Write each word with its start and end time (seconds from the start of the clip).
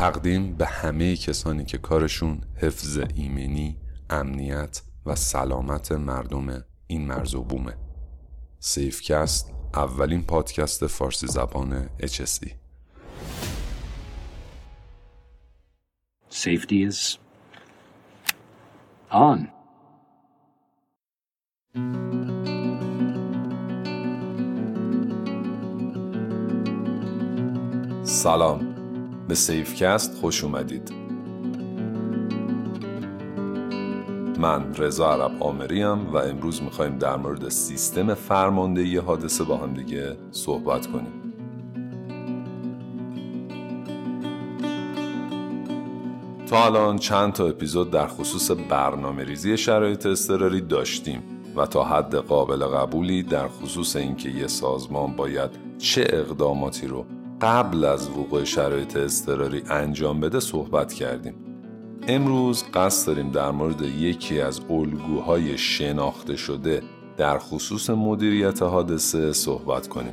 تقدیم 0.00 0.54
به 0.54 0.66
همه 0.66 1.16
کسانی 1.16 1.64
که 1.64 1.78
کارشون 1.78 2.40
حفظ 2.56 2.98
ایمنی، 3.14 3.76
امنیت 4.10 4.82
و 5.06 5.14
سلامت 5.14 5.92
مردم 5.92 6.64
این 6.86 7.06
مرز 7.06 7.34
و 7.34 7.42
بومه. 7.42 7.76
سیفکست 8.58 9.52
اولین 9.74 10.22
پادکست 10.22 10.86
فارسی 10.86 11.26
زبان 11.26 11.88
HSE 12.02 12.50
Safety 16.30 16.88
is 16.88 17.18
on. 19.10 19.48
سلام. 28.04 28.69
به 29.30 29.36
سیفکست 29.36 30.14
خوش 30.14 30.44
اومدید. 30.44 30.92
من 34.38 34.74
رضا 34.74 35.12
عرب 35.12 35.42
آمریم 35.42 36.12
و 36.12 36.16
امروز 36.16 36.62
می‌خوایم 36.62 36.98
در 36.98 37.16
مورد 37.16 37.48
سیستم 37.48 38.14
فرماندهی 38.14 38.96
حادثه 38.96 39.44
با 39.44 39.56
هم 39.56 39.74
دیگه 39.74 40.16
صحبت 40.30 40.86
کنیم. 40.86 41.12
تا 46.46 46.66
الان 46.66 46.98
چند 46.98 47.32
تا 47.32 47.46
اپیزود 47.46 47.90
در 47.90 48.06
خصوص 48.06 48.50
برنامه 48.50 49.24
ریزی 49.24 49.56
شرایط 49.56 50.06
اضطراری 50.06 50.60
داشتیم 50.60 51.22
و 51.56 51.66
تا 51.66 51.84
حد 51.84 52.14
قابل 52.14 52.66
قبولی 52.66 53.22
در 53.22 53.48
خصوص 53.48 53.96
اینکه 53.96 54.30
یه 54.30 54.46
سازمان 54.46 55.16
باید 55.16 55.50
چه 55.78 56.06
اقداماتی 56.08 56.86
رو 56.86 57.04
قبل 57.40 57.84
از 57.84 58.08
وقوع 58.08 58.44
شرایط 58.44 58.96
اضطراری 58.96 59.62
انجام 59.70 60.20
بده 60.20 60.40
صحبت 60.40 60.92
کردیم. 60.92 61.34
امروز 62.08 62.64
قصد 62.74 63.06
داریم 63.06 63.30
در 63.30 63.50
مورد 63.50 63.82
یکی 63.82 64.40
از 64.40 64.60
الگوهای 64.70 65.58
شناخته 65.58 66.36
شده 66.36 66.82
در 67.16 67.38
خصوص 67.38 67.90
مدیریت 67.90 68.62
حادثه 68.62 69.32
صحبت 69.32 69.88
کنیم. 69.88 70.12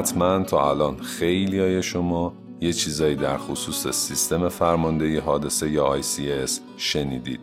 حتما 0.00 0.42
تا 0.42 0.70
الان 0.70 0.96
خیلی 0.96 1.58
های 1.58 1.82
شما 1.82 2.36
یه 2.60 2.72
چیزایی 2.72 3.16
در 3.16 3.36
خصوص 3.36 3.88
سیستم 3.88 4.48
فرماندهی 4.48 5.16
حادثه 5.16 5.70
یا 5.70 6.00
ICS 6.02 6.50
شنیدید. 6.76 7.40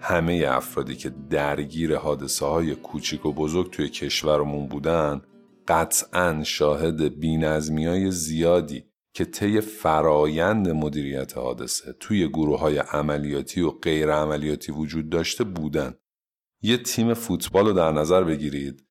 همه 0.00 0.44
افرادی 0.48 0.96
که 0.96 1.12
درگیر 1.30 1.96
حادثه 1.96 2.46
های 2.46 2.74
کوچیک 2.74 3.26
و 3.26 3.32
بزرگ 3.32 3.70
توی 3.70 3.88
کشورمون 3.88 4.66
بودن 4.66 5.22
قطعا 5.68 6.42
شاهد 6.44 7.20
بینظمی 7.20 7.86
های 7.86 8.10
زیادی 8.10 8.84
که 9.14 9.24
طی 9.24 9.60
فرایند 9.60 10.68
مدیریت 10.68 11.38
حادثه 11.38 11.92
توی 12.00 12.28
گروه 12.28 12.60
های 12.60 12.78
عملیاتی 12.78 13.60
و 13.60 13.70
غیر 13.70 14.12
عملیاتی 14.12 14.72
وجود 14.72 15.10
داشته 15.10 15.44
بودن. 15.44 15.94
یه 16.62 16.76
تیم 16.76 17.14
فوتبال 17.14 17.66
رو 17.66 17.72
در 17.72 17.92
نظر 17.92 18.24
بگیرید 18.24 18.84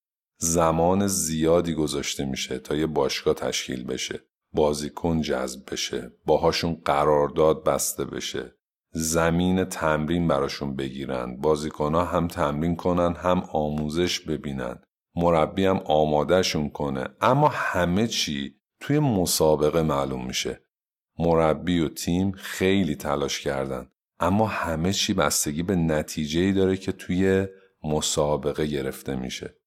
زمان 0.44 1.08
زیادی 1.08 1.73
گذاشته 1.73 2.25
میشه 2.25 2.59
تا 2.59 2.75
یه 2.75 2.86
باشگاه 2.86 3.34
تشکیل 3.34 3.84
بشه 3.84 4.20
بازیکن 4.53 5.22
جذب 5.22 5.72
بشه 5.72 6.11
باهاشون 6.25 6.81
قرارداد 6.85 7.63
بسته 7.63 8.06
بشه. 8.06 8.56
زمین 8.91 9.63
تمرین 9.63 10.28
براشون 10.28 10.75
بگیرن 10.75 11.38
بازیکنها 11.38 12.06
هم 12.06 12.28
تمرین 12.28 12.75
کنن 12.75 13.13
هم 13.13 13.44
آموزش 13.51 14.19
ببینن. 14.19 14.80
مربی 15.16 15.66
هم 15.66 15.78
آمادهشون 15.85 16.69
کنه. 16.69 17.07
اما 17.22 17.47
همه 17.47 18.07
چی 18.07 18.56
توی 18.80 19.00
مسابقه 19.00 19.81
معلوم 19.81 20.25
میشه. 20.25 20.62
مربی 21.19 21.80
و 21.80 21.90
تیم 21.90 22.31
خیلی 22.31 22.96
تلاش 22.96 23.40
کردن. 23.40 23.88
اما 24.19 24.47
همه 24.47 24.94
چی 24.94 25.13
بستگی 25.13 25.63
به 25.63 25.75
نتیجه 25.75 26.51
داره 26.51 26.78
که 26.78 26.91
توی 26.91 27.47
مسابقه 27.84 28.66
گرفته 28.66 29.16
میشه. 29.16 29.61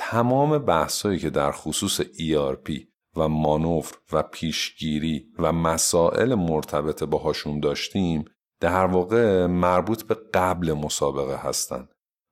تمام 0.00 0.58
بحثایی 0.58 1.18
که 1.18 1.30
در 1.30 1.52
خصوص 1.52 2.00
ERP 2.00 2.72
و 3.16 3.28
مانور 3.28 3.86
و 4.12 4.22
پیشگیری 4.22 5.26
و 5.38 5.52
مسائل 5.52 6.34
مرتبط 6.34 7.02
باهاشون 7.02 7.60
داشتیم 7.60 8.24
در 8.60 8.86
واقع 8.86 9.46
مربوط 9.46 10.02
به 10.02 10.16
قبل 10.34 10.72
مسابقه 10.72 11.36
هستند. 11.36 11.88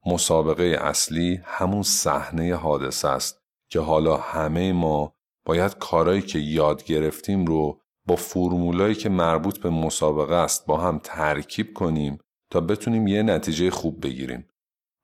مسابقه 0.06 0.78
اصلی 0.81 1.41
همون 1.44 1.82
صحنه 1.82 2.54
حادثه 2.54 3.09
است 3.09 3.43
که 3.71 3.81
حالا 3.81 4.16
همه 4.16 4.72
ما 4.72 5.15
باید 5.47 5.78
کارایی 5.78 6.22
که 6.22 6.38
یاد 6.38 6.84
گرفتیم 6.84 7.47
رو 7.47 7.81
با 8.06 8.16
فرمولایی 8.16 8.94
که 8.94 9.09
مربوط 9.09 9.59
به 9.59 9.71
مسابقه 9.71 10.34
است 10.34 10.66
با 10.66 10.77
هم 10.77 11.00
ترکیب 11.04 11.75
کنیم 11.75 12.19
تا 12.50 12.60
بتونیم 12.60 13.06
یه 13.06 13.22
نتیجه 13.22 13.71
خوب 13.71 14.03
بگیریم. 14.03 14.48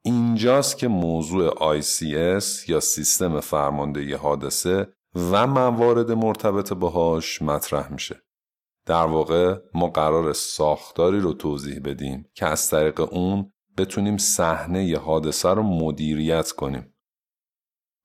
اینجاست 0.04 0.78
که 0.78 0.88
موضوع 0.88 1.80
ICS 1.80 2.68
یا 2.68 2.80
سیستم 2.80 3.40
فرماندهی 3.40 4.12
حادثه 4.12 4.94
و 5.14 5.46
موارد 5.46 6.12
مرتبط 6.12 6.72
باهاش 6.72 7.42
مطرح 7.42 7.92
میشه. 7.92 8.22
در 8.86 9.06
واقع 9.06 9.56
ما 9.74 9.86
قرار 9.86 10.32
ساختاری 10.32 11.20
رو 11.20 11.32
توضیح 11.32 11.80
بدیم 11.84 12.30
که 12.34 12.46
از 12.46 12.70
طریق 12.70 13.00
اون 13.00 13.52
بتونیم 13.78 14.16
صحنه 14.16 14.98
حادثه 14.98 15.48
رو 15.48 15.62
مدیریت 15.62 16.50
کنیم. 16.50 16.94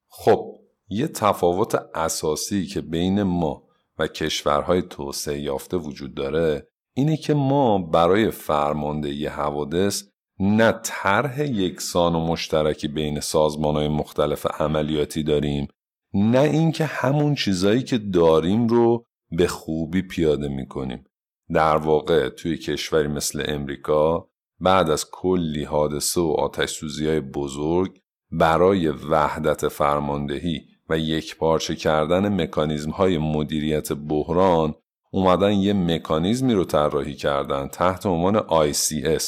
خب 0.09 0.56
یه 0.90 1.07
تفاوت 1.07 1.75
اساسی 1.96 2.66
که 2.66 2.81
بین 2.81 3.24
ما 3.24 3.68
و 4.00 4.07
کشورهای 4.07 4.81
توسعه 4.81 5.40
یافته 5.40 5.78
وجود 5.78 6.16
داره 6.16 6.68
اینه 6.94 7.18
که 7.18 7.34
ما 7.34 7.78
برای 7.78 8.31
فرماندهی 8.31 9.25
حوادث 9.25 10.03
نه 10.40 10.72
طرح 10.84 11.42
یکسان 11.42 12.16
و 12.16 12.25
مشترکی 12.25 12.88
بین 12.88 13.20
های 13.64 13.88
مختلف 13.88 14.46
عملیاتی 14.46 15.24
داریم 15.24 15.68
نه 16.14 16.40
اینکه 16.40 16.86
همون 16.86 17.36
چیزایی 17.36 17.84
که 17.84 17.98
داریم 17.98 18.68
رو 18.68 19.06
به 19.31 19.48
خوبی 19.48 20.02
پیاده 20.02 20.48
می‌کنیم. 20.48 21.03
در 21.53 21.78
واقع 21.78 22.30
توی 22.30 22.58
کشوری 22.58 23.08
مثل 23.08 23.44
امریکا 23.48 24.30
بعد 24.59 24.90
از 24.90 25.06
کلی 25.12 25.64
حادثه 25.64 26.22
و 26.22 26.36
آتش 26.40 26.69
سوزی 26.69 27.08
های 27.08 27.19
بزرگ 27.19 28.00
برای 28.31 28.88
وحدت 28.88 29.68
فرماندهی 29.68 30.62
و 30.90 30.98
یک 30.98 31.38
پارچه 31.38 31.75
کردن 31.75 32.42
مکانیزم 32.42 32.92
های 32.92 33.18
مدیریت 33.18 33.94
بحران 33.94 34.75
اومدن 35.12 35.52
یه 35.52 35.74
مکانیزمی 35.74 36.54
رو 36.54 36.64
طراحی 36.64 37.16
کردن 37.16 37.68
تحت 37.68 38.06
عنوان 38.06 38.40
ICS 38.40 39.24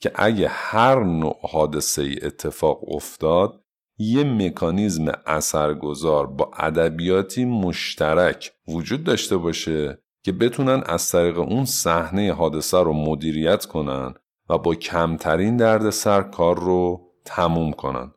که 0.00 0.12
اگه 0.14 0.48
هر 0.48 1.04
نوع 1.04 1.38
حادثه 1.50 2.02
ای 2.02 2.16
اتفاق 2.22 2.92
افتاد 2.94 3.64
یه 3.98 4.24
مکانیزم 4.24 5.12
اثرگذار 5.26 6.26
با 6.26 6.50
ادبیاتی 6.56 7.44
مشترک 7.44 8.52
وجود 8.68 9.04
داشته 9.04 9.36
باشه 9.36 9.98
که 10.24 10.32
بتونن 10.32 10.82
از 10.86 11.10
طریق 11.10 11.38
اون 11.38 11.64
صحنه 11.64 12.32
حادثه 12.32 12.78
رو 12.78 12.92
مدیریت 12.92 13.66
کنن 13.66 14.14
و 14.48 14.58
با 14.58 14.74
کمترین 14.74 15.56
دردسر 15.56 16.22
کار 16.22 16.58
رو 16.58 17.00
تموم 17.24 17.72
کنن. 17.72 18.12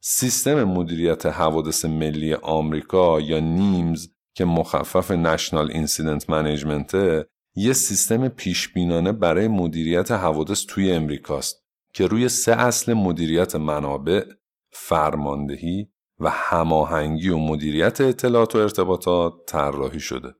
سیستم 0.00 0.64
مدیریت 0.64 1.26
حوادث 1.26 1.84
ملی 1.84 2.34
آمریکا 2.34 3.20
یا 3.20 3.40
نیمز 3.40 4.08
که 4.34 4.44
مخفف 4.44 5.10
نشنال 5.10 5.70
اینسیدنت 5.70 6.30
منیجمنته 6.30 7.26
یه 7.58 7.72
سیستم 7.72 8.28
پیشبینانه 8.28 9.12
برای 9.12 9.48
مدیریت 9.48 10.10
حوادث 10.10 10.64
توی 10.66 10.92
امریکاست 10.92 11.64
که 11.94 12.06
روی 12.06 12.28
سه 12.28 12.52
اصل 12.52 12.92
مدیریت 12.92 13.56
منابع، 13.56 14.24
فرماندهی 14.70 15.88
و 16.20 16.30
هماهنگی 16.30 17.28
و 17.28 17.38
مدیریت 17.38 18.00
اطلاعات 18.00 18.54
و 18.54 18.58
ارتباطات 18.58 19.32
طراحی 19.46 20.00
شده. 20.00 20.34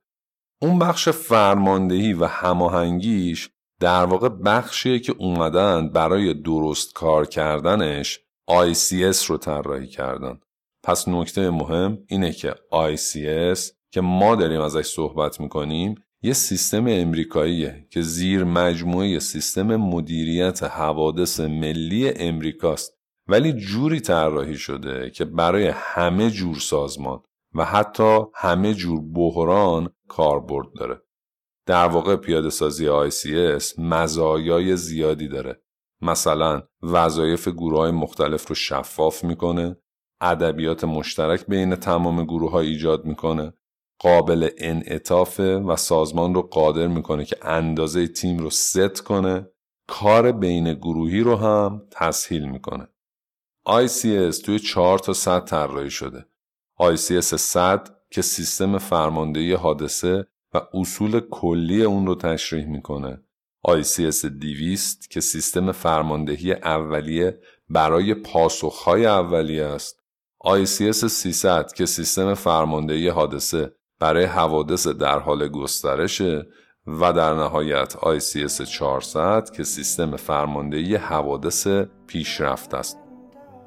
اون 0.63 0.79
بخش 0.79 1.09
فرماندهی 1.09 2.13
و 2.13 2.25
هماهنگیش 2.25 3.51
در 3.81 4.05
واقع 4.05 4.29
بخشیه 4.29 4.99
که 4.99 5.15
اومدن 5.19 5.89
برای 5.89 6.35
درست 6.35 6.93
کار 6.93 7.27
کردنش 7.27 8.21
ICS 8.51 9.25
رو 9.25 9.37
طراحی 9.39 9.87
کردن. 9.87 10.41
پس 10.83 11.09
نکته 11.09 11.51
مهم 11.51 11.99
اینه 12.09 12.33
که 12.33 12.55
ICS 12.73 13.61
که 13.91 14.01
ما 14.01 14.35
داریم 14.35 14.61
ازش 14.61 14.87
صحبت 14.87 15.41
می‌کنیم 15.41 15.95
یه 16.23 16.33
سیستم 16.33 16.85
امریکاییه 16.89 17.87
که 17.91 18.03
زیر 18.03 18.45
مجموعه 18.45 19.19
سیستم 19.19 19.77
مدیریت 19.77 20.63
حوادث 20.63 21.41
ملی 21.41 22.09
امریکاست 22.09 22.97
ولی 23.29 23.53
جوری 23.53 24.01
طراحی 24.01 24.57
شده 24.57 25.11
که 25.11 25.25
برای 25.25 25.73
همه 25.75 26.31
جور 26.31 26.57
سازمان 26.57 27.21
و 27.55 27.65
حتی 27.65 28.19
همه 28.35 28.75
جور 28.75 29.01
بحران 29.15 29.89
کاربرد 30.09 30.73
داره. 30.79 31.03
در 31.67 31.87
واقع 31.87 32.17
پیاده 32.17 32.51
سازی 32.51 32.87
ICS 32.87 33.79
مزایای 33.79 34.77
زیادی 34.77 35.29
داره. 35.29 35.63
مثلا 36.03 36.63
وظایف 36.83 37.49
گروه 37.49 37.79
های 37.79 37.91
مختلف 37.91 38.49
رو 38.49 38.55
شفاف 38.55 39.25
می‌کنه، 39.25 39.77
ادبیات 40.21 40.85
مشترک 40.85 41.47
بین 41.47 41.75
تمام 41.75 42.25
گروه 42.25 42.51
ها 42.51 42.61
ایجاد 42.61 43.05
می‌کنه، 43.05 43.53
قابل 43.99 44.49
انعطافه 44.59 45.57
و 45.57 45.77
سازمان 45.77 46.35
رو 46.35 46.43
قادر 46.43 46.87
می‌کنه 46.87 47.25
که 47.25 47.37
اندازه 47.43 48.09
تیم 48.09 48.39
رو 48.39 48.51
ست 48.51 49.01
کنه، 49.01 49.49
کار 49.89 50.33
بین 50.33 50.75
گروهی 50.75 51.21
رو 51.21 51.37
هم 51.37 51.83
تسهیل 51.91 52.45
می‌کنه. 52.45 52.89
ICS 53.69 54.37
توی 54.37 54.59
چهار 54.59 54.99
تا 54.99 55.13
سطح 55.13 55.45
طراحی 55.45 55.91
شده. 55.91 56.27
ICS 56.81 57.21
100 57.21 57.97
که 58.11 58.23
سیستم 58.23 58.79
فرماندهی 58.79 59.53
حادثه 59.53 60.27
و 60.55 60.61
اصول 60.75 61.21
کلی 61.21 61.83
اون 61.83 62.07
رو 62.07 62.15
تشریح 62.15 62.67
می‌کنه. 62.67 63.23
ICS 63.69 64.25
200 64.25 65.11
که 65.11 65.21
سیستم 65.21 65.73
فرماندهی 65.73 66.53
اولیه 66.53 67.41
برای 67.69 68.15
پاسخهای 68.15 69.07
اولیه 69.07 69.65
است. 69.65 70.03
ICS 70.45 71.07
300 71.07 71.73
که 71.73 71.87
سیستم 71.87 72.35
فرماندهی 72.35 73.09
حادثه 73.09 73.76
برای 74.01 74.25
حوادث 74.25 74.87
در 74.87 75.19
حال 75.19 75.49
گسترشه 75.49 76.47
و 76.87 77.13
در 77.13 77.35
نهایت 77.35 77.95
ICS 77.97 78.63
400 78.63 79.51
که 79.51 79.65
سیستم 79.65 80.17
فرماندهی 80.17 80.97
حوادث 80.97 81.69
پیشرفت 82.07 82.75
است. 82.75 82.99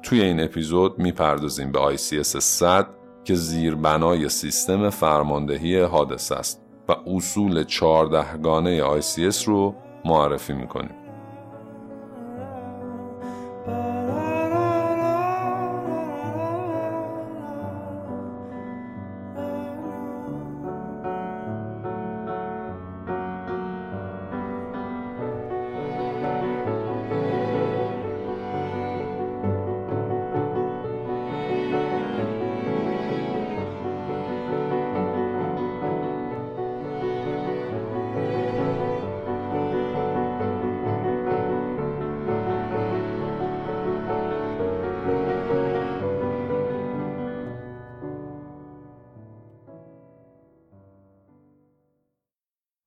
توی 0.02 0.22
این 0.22 0.40
اپیزود 0.40 0.98
می‌پردازیم 0.98 1.72
به 1.72 1.96
ICS 1.96 2.22
100 2.22 2.86
که 3.24 3.34
زیربنای 3.34 4.28
سیستم 4.28 4.90
فرماندهی 4.90 5.80
حادثه 5.80 6.34
است 6.34 6.62
و 6.88 6.92
اصول 7.06 7.64
14 7.64 8.36
گانه 8.38 9.00
ICS 9.00 9.44
رو 9.44 9.74
معرفی 10.04 10.52
می‌کنیم. 10.52 10.99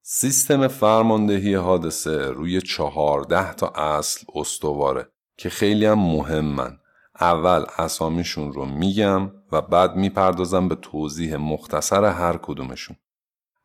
سیستم 0.06 0.68
فرماندهی 0.68 1.54
حادثه 1.54 2.28
روی 2.28 2.62
چهارده 2.62 3.54
تا 3.54 3.68
اصل 3.68 4.26
استواره 4.36 5.08
که 5.38 5.50
خیلی 5.50 5.86
هم 5.86 6.00
مهمن. 6.00 6.78
اول 7.20 7.66
اسامیشون 7.78 8.54
رو 8.54 8.66
میگم 8.66 9.32
و 9.52 9.62
بعد 9.62 9.96
می‌پردازم 9.96 10.68
به 10.68 10.76
توضیح 10.76 11.36
مختصر 11.36 12.06
هر 12.06 12.38
کدومشون. 12.38 12.96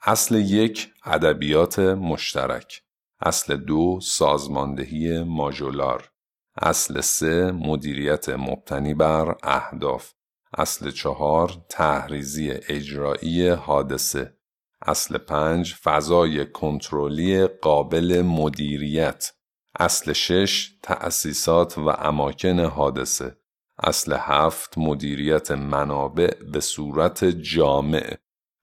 اصل 0.03 0.35
یک 0.35 0.89
ادبیات 1.05 1.79
مشترک. 1.79 2.83
اصل 3.21 3.57
دو 3.57 4.01
سازماندهی 4.03 5.23
ماژولار. 5.23 6.11
اصل 6.57 7.01
سه 7.01 7.53
مدیریت 7.53 8.29
مبتنی 8.29 8.95
بر 8.95 9.37
اهداف. 9.43 10.13
اصل 10.59 10.91
چهار 10.91 11.53
تحریزی 11.69 12.51
اجرایی 12.51 13.49
حادثه. 13.49 14.38
اصل 14.83 15.19
پنج 15.19 15.75
فضای 15.75 16.47
کنترلی 16.47 17.47
قابل 17.47 18.23
مدیریت. 18.23 19.33
اصل 19.79 20.13
شش 20.13 20.73
تأسیسات 20.83 21.79
و 21.79 21.89
اماکن 21.89 22.61
حادثه. 22.61 23.37
اصل 23.79 24.17
هفت 24.19 24.79
مدیریت 24.79 25.51
منابع 25.51 26.31
به 26.53 26.61
صورت 26.61 27.25
جامع. 27.25 28.15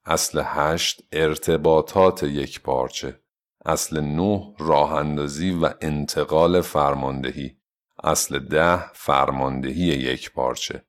اصل 0.06 0.42
هشت 0.46 1.02
ارتباطات 1.12 2.24
یک 2.24 2.62
پارچه. 2.62 3.20
اصل 3.66 4.02
نه 4.02 4.56
راه 4.60 4.94
اندازی 4.94 5.52
و 5.52 5.74
انتقال 5.82 6.62
فرماندهی. 6.62 7.58
اصل 8.04 8.40
ده 8.40 8.94
فرماندهی 8.94 9.86
یک 9.86 10.32
پارچه. 10.32 10.86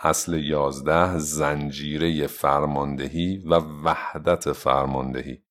اصل 0.00 0.44
یازده 0.44 1.18
زنجیره 1.18 2.26
فرماندهی 2.26 3.38
و 3.38 3.54
وحدت 3.84 4.52
فرماندهی. 4.52 5.42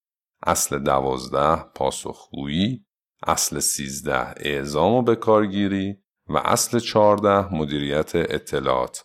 اصل 0.44 0.80
دوازده 0.80 1.64
پاسخگویی. 1.64 2.86
اصل 3.28 3.60
سیزده 3.60 4.34
اعزام 4.38 4.94
و 4.94 5.02
بکارگیری 5.02 5.98
و 6.30 6.38
اصل 6.38 6.80
چارده 6.80 7.54
مدیریت 7.54 8.16
اطلاعات. 8.16 9.04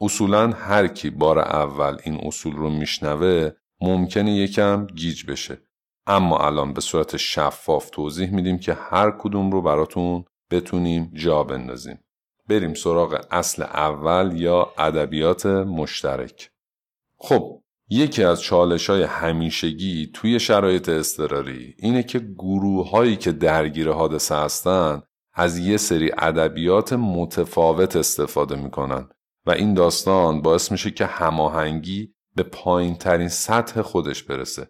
اصولا 0.00 0.48
هر 0.50 0.86
کی 0.86 1.10
بار 1.10 1.38
اول 1.38 1.98
این 2.04 2.20
اصول 2.26 2.56
رو 2.56 2.70
میشنوه 2.70 3.50
ممکنه 3.80 4.30
یکم 4.36 4.86
گیج 4.86 5.26
بشه. 5.26 5.58
اما 6.06 6.38
الان 6.38 6.72
به 6.72 6.80
صورت 6.80 7.16
شفاف 7.16 7.90
توضیح 7.90 8.30
میدیم 8.30 8.58
که 8.58 8.74
هر 8.74 9.10
کدوم 9.18 9.50
رو 9.50 9.62
براتون 9.62 10.24
بتونیم 10.50 11.12
جا 11.14 11.44
بندازیم. 11.44 11.98
بریم 12.48 12.74
سراغ 12.74 13.26
اصل 13.30 13.62
اول 13.62 14.32
یا 14.36 14.72
ادبیات 14.78 15.46
مشترک. 15.46 16.50
خب 17.16 17.62
یکی 17.90 18.24
از 18.24 18.40
چالش 18.40 18.90
های 18.90 19.02
همیشگی 19.02 20.10
توی 20.14 20.40
شرایط 20.40 20.88
اضطراری 20.88 21.74
اینه 21.78 22.02
که 22.02 22.18
گروه 22.18 22.90
هایی 22.90 23.16
که 23.16 23.32
درگیر 23.32 23.90
حادثه 23.90 24.34
هستن 24.34 25.02
از 25.34 25.58
یه 25.58 25.76
سری 25.76 26.10
ادبیات 26.18 26.92
متفاوت 26.92 27.96
استفاده 27.96 28.56
می‌کنن 28.56 29.08
و 29.46 29.50
این 29.50 29.74
داستان 29.74 30.42
باعث 30.42 30.72
میشه 30.72 30.90
که 30.90 31.06
هماهنگی 31.06 32.14
به 32.34 32.42
پایین 32.42 32.94
ترین 32.94 33.28
سطح 33.28 33.82
خودش 33.82 34.22
برسه. 34.22 34.68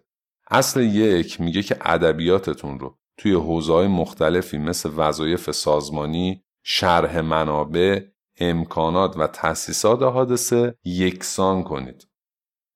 اصل 0.51 0.81
یک 0.81 1.41
میگه 1.41 1.63
که 1.63 1.77
ادبیاتتون 1.81 2.79
رو 2.79 2.97
توی 3.17 3.33
حوزه‌های 3.33 3.87
مختلفی 3.87 4.57
مثل 4.57 4.89
وظایف 4.95 5.51
سازمانی 5.51 6.43
شرح 6.63 7.21
منابع، 7.21 8.01
امکانات 8.37 9.17
و 9.17 9.27
تأسیسات 9.27 10.01
حادثه 10.01 10.75
یکسان 10.83 11.63
کنید. 11.63 12.07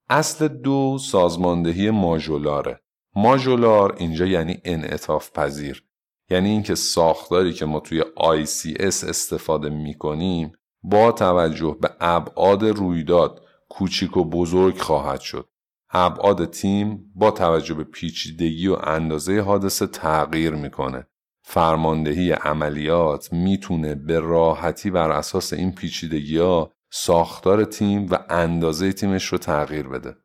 اصل 0.10 0.48
دو 0.48 0.98
سازماندهی 0.98 1.90
ماژولاره. 1.90 2.80
ماژولار 3.16 3.96
اینجا 3.98 4.26
یعنی 4.26 4.62
انعطاف 4.64 5.32
پذیر. 5.32 5.84
یعنی 6.30 6.50
اینکه 6.50 6.76
ساختاری 6.76 7.54
که 7.54 7.66
ما 7.66 7.80
توی 7.80 8.02
ICS 8.18 9.04
استفاده 9.04 9.70
می 9.70 9.94
کنیم 9.94 10.52
با 10.84 11.12
توجه 11.12 11.78
به 11.82 11.92
ابعاد 12.00 12.66
رویداد 12.66 13.46
کوچیک 13.70 14.18
و 14.18 14.24
بزرگ 14.24 14.78
خواهد 14.78 15.20
شد. 15.20 15.50
ابعاد 15.90 16.46
تیم 16.46 17.12
با 17.16 17.32
توجه 17.32 17.74
به 17.74 17.84
پیچیدگی 17.84 18.68
و 18.68 18.78
اندازه 18.84 19.40
حادثه 19.40 19.88
تغییر 19.88 20.54
می‌کنه. 20.54 21.08
فرماندهی 21.44 22.32
عملیات 22.32 23.34
می‌تونه 23.34 23.96
به 23.96 24.20
راحتی 24.20 24.92
بر 24.92 25.12
اساس 25.12 25.54
این 25.54 25.76
پیچیدگی 25.76 26.38
ها 26.38 26.72
ساختار 26.92 27.66
تیم 27.66 28.08
و 28.12 28.26
اندازه 28.30 28.94
تیمش 28.94 29.26
رو 29.26 29.38
تغییر 29.38 29.88
بده. 29.88 30.16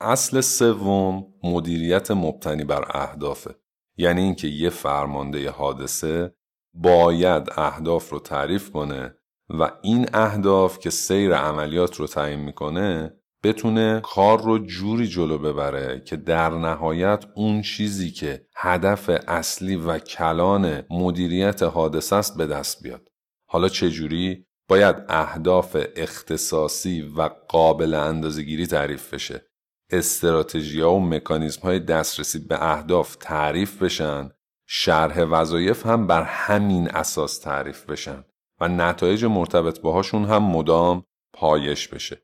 اصل 0.00 0.40
سوم 0.40 1.26
مدیریت 1.44 2.10
مبتنی 2.10 2.64
بر 2.64 2.84
اهدافه. 2.94 3.54
یعنی 3.96 4.22
اینکه 4.22 4.48
یه 4.48 4.70
فرمانده 4.70 5.50
حادثه 5.50 6.34
باید 6.74 7.48
اهداف 7.56 8.10
رو 8.10 8.18
تعریف 8.18 8.70
کنه 8.70 9.14
و 9.48 9.70
این 9.82 10.06
اهداف 10.14 10.78
که 10.78 10.90
سیر 10.90 11.34
عملیات 11.34 11.96
رو 11.96 12.06
تعیین 12.06 12.40
می‌کنه 12.40 13.19
بتونه 13.42 14.00
کار 14.00 14.42
رو 14.42 14.58
جوری 14.58 15.08
جلو 15.08 15.38
ببره 15.38 16.02
که 16.06 16.16
در 16.16 16.50
نهایت 16.50 17.24
اون 17.34 17.62
چیزی 17.62 18.10
که 18.10 18.46
هدف 18.56 19.10
اصلی 19.28 19.76
و 19.76 19.98
کلان 19.98 20.82
مدیریت 20.90 21.62
حادثه 21.62 22.16
است 22.16 22.36
به 22.36 22.46
دست 22.46 22.82
بیاد. 22.82 23.08
حالا 23.48 23.68
چجوری؟ 23.68 24.46
باید 24.68 24.96
اهداف 25.08 25.76
اختصاصی 25.96 27.02
و 27.02 27.30
قابل 27.48 27.94
اندازگیری 27.94 28.66
تعریف 28.66 29.14
بشه. 29.14 29.46
استراتژی 29.90 30.80
و 30.80 30.98
مکانیزم 30.98 31.60
های 31.62 31.80
دسترسی 31.80 32.38
به 32.38 32.72
اهداف 32.72 33.16
تعریف 33.16 33.82
بشن. 33.82 34.30
شرح 34.66 35.22
وظایف 35.22 35.86
هم 35.86 36.06
بر 36.06 36.22
همین 36.22 36.90
اساس 36.90 37.38
تعریف 37.38 37.84
بشن 37.84 38.24
و 38.60 38.68
نتایج 38.68 39.24
مرتبط 39.24 39.80
باهاشون 39.80 40.24
هم 40.24 40.42
مدام 40.42 41.04
پایش 41.32 41.88
بشه. 41.88 42.22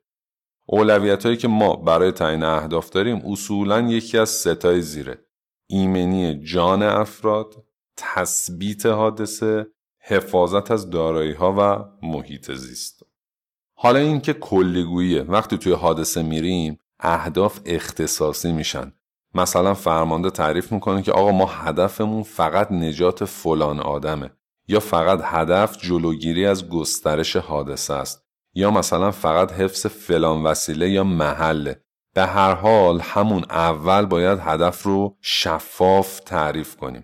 اولویت 0.69 1.25
هایی 1.25 1.37
که 1.37 1.47
ما 1.47 1.75
برای 1.75 2.11
تعیین 2.11 2.43
اهداف 2.43 2.89
داریم 2.89 3.21
اصولا 3.25 3.81
یکی 3.81 4.17
از 4.17 4.29
ستای 4.29 4.81
زیره. 4.81 5.25
ایمنی 5.67 6.43
جان 6.43 6.83
افراد، 6.83 7.65
تثبیت 7.97 8.85
حادثه، 8.85 9.67
حفاظت 10.01 10.71
از 10.71 10.89
دارایی 10.89 11.33
ها 11.33 11.55
و 11.57 11.85
محیط 12.07 12.51
زیست. 12.51 13.03
حالا 13.77 13.99
اینکه 13.99 14.33
کلیگوییه 14.33 15.21
وقتی 15.21 15.57
توی 15.57 15.73
حادثه 15.73 16.23
میریم 16.23 16.79
اهداف 16.99 17.59
اختصاصی 17.65 18.51
میشن 18.51 18.93
مثلا 19.33 19.73
فرمانده 19.73 20.29
تعریف 20.29 20.71
می‌کنه 20.71 21.01
که 21.01 21.11
آقا 21.11 21.31
ما 21.31 21.45
هدفمون 21.45 22.23
فقط 22.23 22.71
نجات 22.71 23.25
فلان 23.25 23.79
آدمه 23.79 24.31
یا 24.67 24.79
فقط 24.79 25.19
هدف 25.23 25.77
جلوگیری 25.77 26.45
از 26.45 26.69
گسترش 26.69 27.35
حادثه 27.35 27.93
است 27.93 28.26
یا 28.57 28.71
مثلا 28.71 29.11
فقط 29.11 29.51
حفظ 29.51 29.85
فلان 29.85 30.43
وسیله 30.43 30.89
یا 30.89 31.03
محله 31.03 31.81
به 32.15 32.25
هر 32.25 32.53
حال 32.53 32.99
همون 32.99 33.45
اول 33.49 34.05
باید 34.05 34.39
هدف 34.39 34.83
رو 34.83 35.17
شفاف 35.21 36.19
تعریف 36.19 36.75
کنیم. 36.75 37.03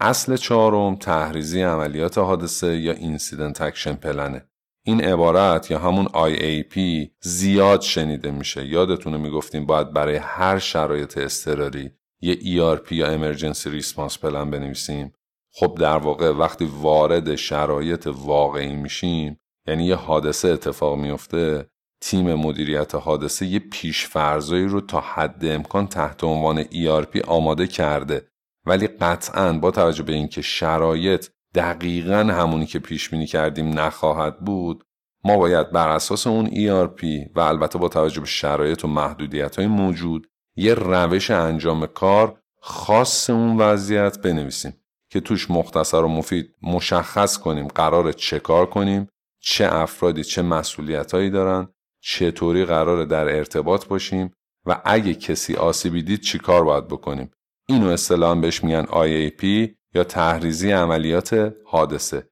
اصل 0.00 0.36
چهارم 0.36 0.96
طرح‌ریزی 0.96 1.62
عملیات 1.62 2.18
حادثه 2.18 2.76
یا 2.76 2.92
Incident 2.92 3.60
Action 3.60 3.94
Plan 3.94 4.37
ه 4.37 4.48
این 4.84 5.04
عبارت 5.04 5.70
یا 5.70 5.78
همون 5.78 6.06
IAP 6.06 6.78
زیاد 7.20 7.80
شنیده 7.80 8.30
میشه. 8.30 8.66
یادتونه 8.66 9.16
می‌گفتیم 9.16 9.66
باید 9.66 9.92
برای 9.92 10.16
هر 10.16 10.58
شرایط 10.58 11.18
اضطراری 11.18 11.90
یه 12.20 12.34
ERP 12.34 12.92
یا 12.92 13.34
Emergency 13.34 13.82
Response 13.82 14.14
Plan 14.14 14.50
بنویسیم. 14.50 15.12
خب 15.52 15.78
در 15.80 15.96
واقع 15.96 16.30
وقتی 16.30 16.64
وارد 16.80 17.34
شرایط 17.34 18.06
واقعی 18.06 18.76
میشیم 18.76 19.40
یعنی 19.66 19.86
یه 19.86 19.94
حادثه 19.94 20.48
اتفاق 20.48 20.98
میفته 20.98 21.66
تیم 22.00 22.34
مدیریت 22.34 22.94
حادثه 22.94 23.46
یه 23.46 23.58
پیشفرزایی 23.58 24.66
رو 24.66 24.80
تا 24.80 25.00
حد 25.00 25.44
امکان 25.44 25.86
تحت 25.86 26.24
عنوان 26.24 26.62
ERP 26.62 27.28
آماده 27.28 27.66
کرده. 27.66 28.28
ولی 28.66 28.86
قطعا 28.86 29.52
با 29.52 29.70
توجه 29.70 30.02
به 30.02 30.12
اینکه 30.12 30.42
شرایط 30.42 31.28
دقیقا 31.54 32.18
همونی 32.18 32.66
که 32.66 32.78
پیش 32.78 33.10
بینی 33.10 33.26
کردیم 33.26 33.78
نخواهد 33.78 34.40
بود 34.40 34.84
ما 35.24 35.36
باید 35.36 35.70
بر 35.70 35.88
اساس 35.88 36.26
اون 36.26 36.46
ERP 36.46 37.04
و 37.34 37.40
البته 37.40 37.78
با 37.78 37.88
توجه 37.88 38.20
به 38.20 38.26
شرایط 38.26 38.84
و 38.84 38.88
محدودیت 38.88 39.56
های 39.56 39.66
موجود 39.66 40.26
یه 40.56 40.74
روش 40.74 41.30
انجام 41.30 41.86
کار 41.86 42.40
خاص 42.60 43.30
اون 43.30 43.56
وضعیت 43.56 44.22
بنویسیم 44.22 44.72
که 45.10 45.20
توش 45.20 45.50
مختصر 45.50 46.02
و 46.02 46.08
مفید 46.08 46.54
مشخص 46.62 47.38
کنیم 47.38 47.66
قرار 47.66 48.12
چه 48.12 48.38
کار 48.38 48.66
کنیم 48.66 49.08
چه 49.48 49.74
افرادی 49.74 50.24
چه 50.24 50.42
مسئولیتهایی 50.42 51.30
دارن 51.30 51.68
چطوری 52.02 52.64
قرار 52.64 53.04
در 53.04 53.36
ارتباط 53.36 53.86
باشیم 53.86 54.30
و 54.66 54.80
اگه 54.84 55.14
کسی 55.14 55.54
آسیبی 55.54 56.02
دید 56.02 56.20
چی 56.20 56.38
کار 56.38 56.64
باید 56.64 56.88
بکنیم؟ 56.88 57.30
اینو 57.68 57.88
اصطلاحا 57.88 58.34
بهش 58.34 58.64
میگن 58.64 58.84
IAP 58.84 59.70
یا 59.94 60.04
تحریزی 60.04 60.70
عملیات 60.70 61.54
حادثه. 61.66 62.28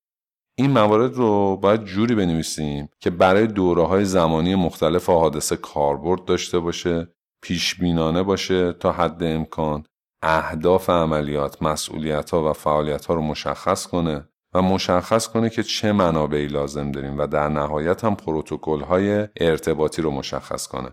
این 0.58 0.70
موارد 0.70 1.14
رو 1.14 1.56
باید 1.56 1.84
جوری 1.84 2.14
بنویسیم 2.14 2.88
که 3.00 3.10
برای 3.10 3.46
دوره 3.46 3.86
های 3.86 4.04
زمانی 4.04 4.54
مختلف 4.54 5.08
حادثه 5.08 5.56
کاربرد 5.56 6.24
داشته 6.24 6.58
باشه 6.58 7.14
پیش 7.42 7.74
بینانه 7.74 8.22
باشه 8.22 8.72
تا 8.72 8.92
حد 8.92 9.22
امکان 9.22 9.84
اهداف 10.22 10.90
عملیات 10.90 11.62
مسئولیت 11.62 12.30
ها 12.30 12.50
و 12.50 12.52
فعالیت 12.52 13.06
ها 13.06 13.14
رو 13.14 13.22
مشخص 13.22 13.86
کنه. 13.86 14.28
و 14.54 14.62
مشخص 14.62 15.28
کنه 15.28 15.50
که 15.50 15.62
چه 15.62 15.92
منابعی 15.92 16.46
لازم 16.46 16.92
داریم 16.92 17.18
و 17.18 17.26
در 17.26 17.48
نهایت 17.48 18.04
هم 18.04 18.14
پروتکل 18.14 18.80
های 18.80 19.28
ارتباطی 19.36 20.02
رو 20.02 20.10
مشخص 20.10 20.66
کنه. 20.66 20.88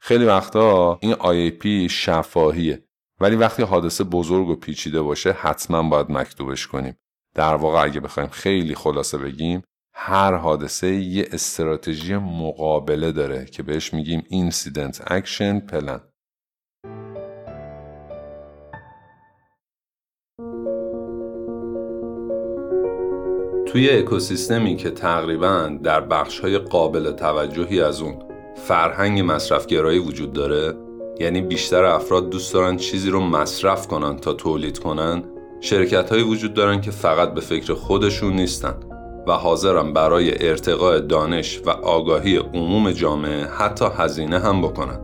خیلی 0.00 0.24
وقتا 0.24 0.98
این 1.02 1.14
IAP 1.14 1.90
شفاهیه 1.90 2.84
ولی 3.20 3.36
وقتی 3.36 3.62
حادثه 3.62 4.04
بزرگ 4.04 4.48
و 4.48 4.56
پیچیده 4.56 5.02
باشه 5.02 5.32
حتما 5.32 5.82
باید 5.82 6.10
مکتوبش 6.10 6.66
کنیم. 6.66 6.96
در 7.34 7.54
واقع 7.54 7.84
اگه 7.84 8.00
بخوایم 8.00 8.28
خیلی 8.28 8.74
خلاصه 8.74 9.18
بگیم 9.18 9.62
هر 9.94 10.34
حادثه 10.34 10.94
یه 10.94 11.28
استراتژی 11.32 12.16
مقابله 12.16 13.12
داره 13.12 13.44
که 13.44 13.62
بهش 13.62 13.94
میگیم 13.94 14.22
Incident 14.28 15.12
Action 15.12 15.60
Plan 15.60 16.00
توی 23.72 23.90
اکوسیستمی 23.90 24.76
که 24.76 24.90
تقریبا 24.90 25.70
در 25.82 26.00
بخشهای 26.00 26.58
قابل 26.58 27.10
توجهی 27.10 27.80
از 27.80 28.00
اون 28.00 28.14
فرهنگ 28.54 29.22
مصرفگرایی 29.26 29.98
وجود 29.98 30.32
داره 30.32 30.74
یعنی 31.20 31.40
بیشتر 31.40 31.84
افراد 31.84 32.30
دوست 32.30 32.54
دارن 32.54 32.76
چیزی 32.76 33.10
رو 33.10 33.20
مصرف 33.20 33.86
کنن 33.88 34.16
تا 34.16 34.32
تولید 34.32 34.78
کنن 34.78 35.22
شرکت 35.60 36.10
هایی 36.10 36.22
وجود 36.22 36.54
دارن 36.54 36.80
که 36.80 36.90
فقط 36.90 37.34
به 37.34 37.40
فکر 37.40 37.74
خودشون 37.74 38.32
نیستن 38.32 38.74
و 39.26 39.32
حاضرن 39.32 39.92
برای 39.92 40.48
ارتقاء 40.48 40.98
دانش 40.98 41.60
و 41.66 41.70
آگاهی 41.70 42.36
عموم 42.36 42.90
جامعه 42.90 43.46
حتی 43.46 43.84
هزینه 43.96 44.38
هم 44.38 44.62
بکنن. 44.62 45.00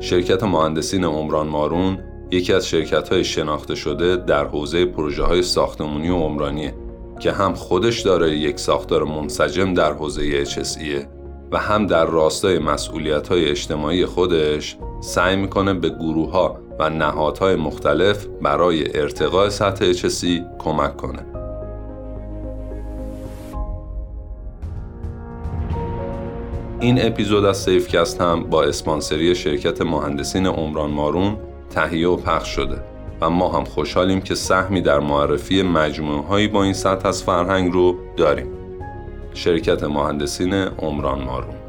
شرکت 0.00 0.42
مهندسین 0.42 1.04
عمران 1.04 1.46
مارون 1.48 2.11
یکی 2.32 2.52
از 2.52 2.68
شرکت 2.68 3.08
های 3.08 3.24
شناخته 3.24 3.74
شده 3.74 4.16
در 4.16 4.44
حوزه 4.44 4.84
پروژه 4.84 5.22
های 5.22 5.42
ساختمونی 5.42 6.08
و 6.08 6.16
عمرانیه 6.16 6.74
که 7.20 7.32
هم 7.32 7.54
خودش 7.54 8.00
داره 8.00 8.36
یک 8.36 8.60
ساختار 8.60 9.04
منسجم 9.04 9.74
در 9.74 9.92
حوزه 9.92 10.44
HSE 10.44 11.06
و 11.52 11.58
هم 11.58 11.86
در 11.86 12.04
راستای 12.06 12.58
مسئولیت 12.58 13.28
های 13.28 13.48
اجتماعی 13.48 14.06
خودش 14.06 14.76
سعی 15.00 15.36
می‌کنه 15.36 15.74
به 15.74 15.88
گروه 15.88 16.30
ها 16.30 16.58
و 16.78 16.90
نهادهای 16.90 17.56
مختلف 17.56 18.26
برای 18.42 18.98
ارتقاء 19.00 19.48
سطح 19.48 19.92
HSE 19.92 20.40
کمک 20.58 20.96
کنه. 20.96 21.26
این 26.80 27.06
اپیزود 27.06 27.44
از 27.44 27.56
سیفکست 27.56 28.20
هم 28.20 28.44
با 28.44 28.64
اسپانسری 28.64 29.34
شرکت 29.34 29.82
مهندسین 29.82 30.46
عمران 30.46 30.90
مارون 30.90 31.38
تهیه 31.74 32.08
و 32.08 32.16
پخش 32.16 32.48
شده 32.48 32.82
و 33.20 33.30
ما 33.30 33.48
هم 33.48 33.64
خوشحالیم 33.64 34.20
که 34.20 34.34
سهمی 34.34 34.80
در 34.80 34.98
معرفی 34.98 35.62
مجموعه 35.62 36.26
هایی 36.26 36.48
با 36.48 36.62
این 36.62 36.72
سطح 36.72 37.08
از 37.08 37.22
فرهنگ 37.22 37.72
رو 37.72 37.96
داریم. 38.16 38.46
شرکت 39.34 39.82
مهندسین 39.82 40.54
عمران 40.54 41.24
مارون 41.24 41.61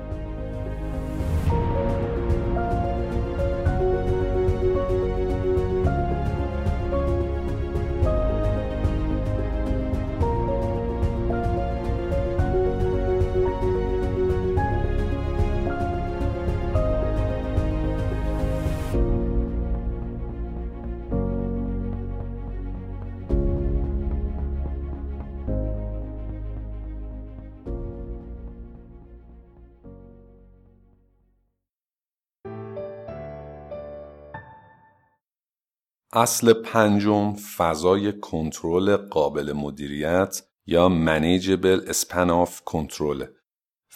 اصل 36.16 36.54
پنجم 36.54 37.34
فضای 37.34 38.20
کنترل 38.20 38.96
قابل 38.96 39.54
مدیریت 39.54 40.42
یا 40.66 40.90
منیجبل 40.90 41.82
اسپن 41.88 42.30
آف 42.30 42.62
کنترل. 42.62 43.26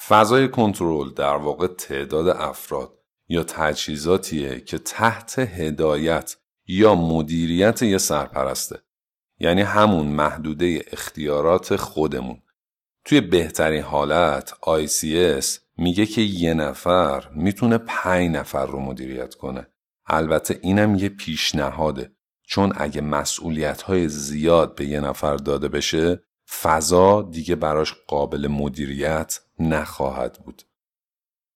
فضای 0.07 0.47
کنترل 0.47 1.13
در 1.13 1.35
واقع 1.35 1.67
تعداد 1.67 2.27
افراد 2.27 2.93
یا 3.27 3.43
تجهیزاتیه 3.43 4.59
که 4.59 4.77
تحت 4.77 5.39
هدایت 5.39 6.35
یا 6.67 6.95
مدیریت 6.95 7.81
یه 7.81 7.97
سرپرسته. 7.97 8.79
یعنی 9.39 9.61
همون 9.61 10.07
محدوده 10.07 10.85
اختیارات 10.91 11.75
خودمون. 11.75 12.41
توی 13.05 13.21
بهترین 13.21 13.83
حالت 13.83 14.53
ICS 14.53 15.45
میگه 15.77 16.05
که 16.05 16.21
یه 16.21 16.53
نفر 16.53 17.29
می‌تونه 17.35 17.77
پنج 17.77 18.31
نفر 18.31 18.65
رو 18.65 18.79
مدیریت 18.79 19.35
کنه. 19.35 19.67
البته 20.07 20.59
اینم 20.63 20.95
یه 20.95 21.09
پیشنهاده 21.09 22.11
چون 22.43 22.73
اگه 22.75 23.01
مسئولیت 23.01 23.81
های 23.81 24.09
زیاد 24.09 24.75
به 24.75 24.85
یه 24.85 24.99
نفر 24.99 25.35
داده 25.35 25.67
بشه 25.67 26.23
فضا 26.61 27.21
دیگه 27.21 27.55
براش 27.55 27.93
قابل 28.07 28.47
مدیریت 28.47 29.39
نخواهد 29.59 30.39
بود. 30.45 30.63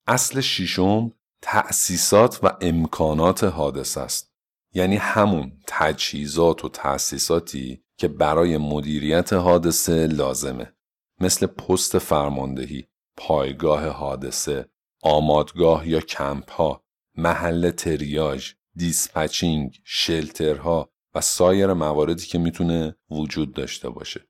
اصل 0.08 0.42
شیشم 0.42 1.12
تأسیسات 1.42 2.40
و 2.44 2.58
امکانات 2.62 3.44
حادث 3.44 3.98
است. 3.98 4.32
یعنی 4.74 4.96
همون 4.96 5.52
تجهیزات 5.68 6.66
و 6.66 6.70
تأسیساتی 6.70 7.84
که 7.98 8.08
برای 8.08 8.58
مدیریت 8.58 9.34
حادثه 9.34 10.08
لازمه 10.08 10.74
مثل 11.20 11.46
پست 11.46 11.98
فرماندهی، 11.98 12.88
پایگاه 13.18 13.88
حادثه، 13.88 14.70
آمادگاه 15.04 15.88
یا 15.88 16.00
کمپ 16.00 16.52
ها، 16.52 16.84
محل 17.22 17.72
تریاژ، 17.72 18.54
dispatching، 18.76 19.80
shelter 19.84 20.77
ها 20.77 20.90
و 21.16 21.22
سایر 21.22 21.74
مواردی 21.74 22.26
که 22.26 22.40
می‌تونه 22.40 22.96
وجود 23.12 23.54
داشته 23.54 23.90
باشه. 23.90 24.22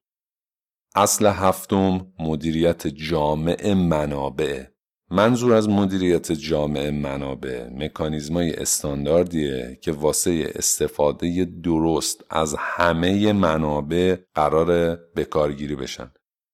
اصل 0.95 1.25
هفتم 1.25 2.13
مدیریت 2.19 2.87
جامع 2.87 3.73
منابع. 3.73 4.63
منظور 5.11 5.53
از 5.53 5.69
مدیریت 5.69 6.31
جامع 6.31 6.89
منابع 6.89 7.69
مکانیزمای 7.69 8.53
استانداردیه 8.53 9.79
که 9.81 9.91
واسه 9.91 10.51
استفاده 10.55 11.45
درست 11.45 12.23
از 12.29 12.55
همه 12.59 13.33
منابع 13.33 14.15
قرار 14.35 14.95
بکارگیری 14.95 15.75
بشن. 15.75 16.11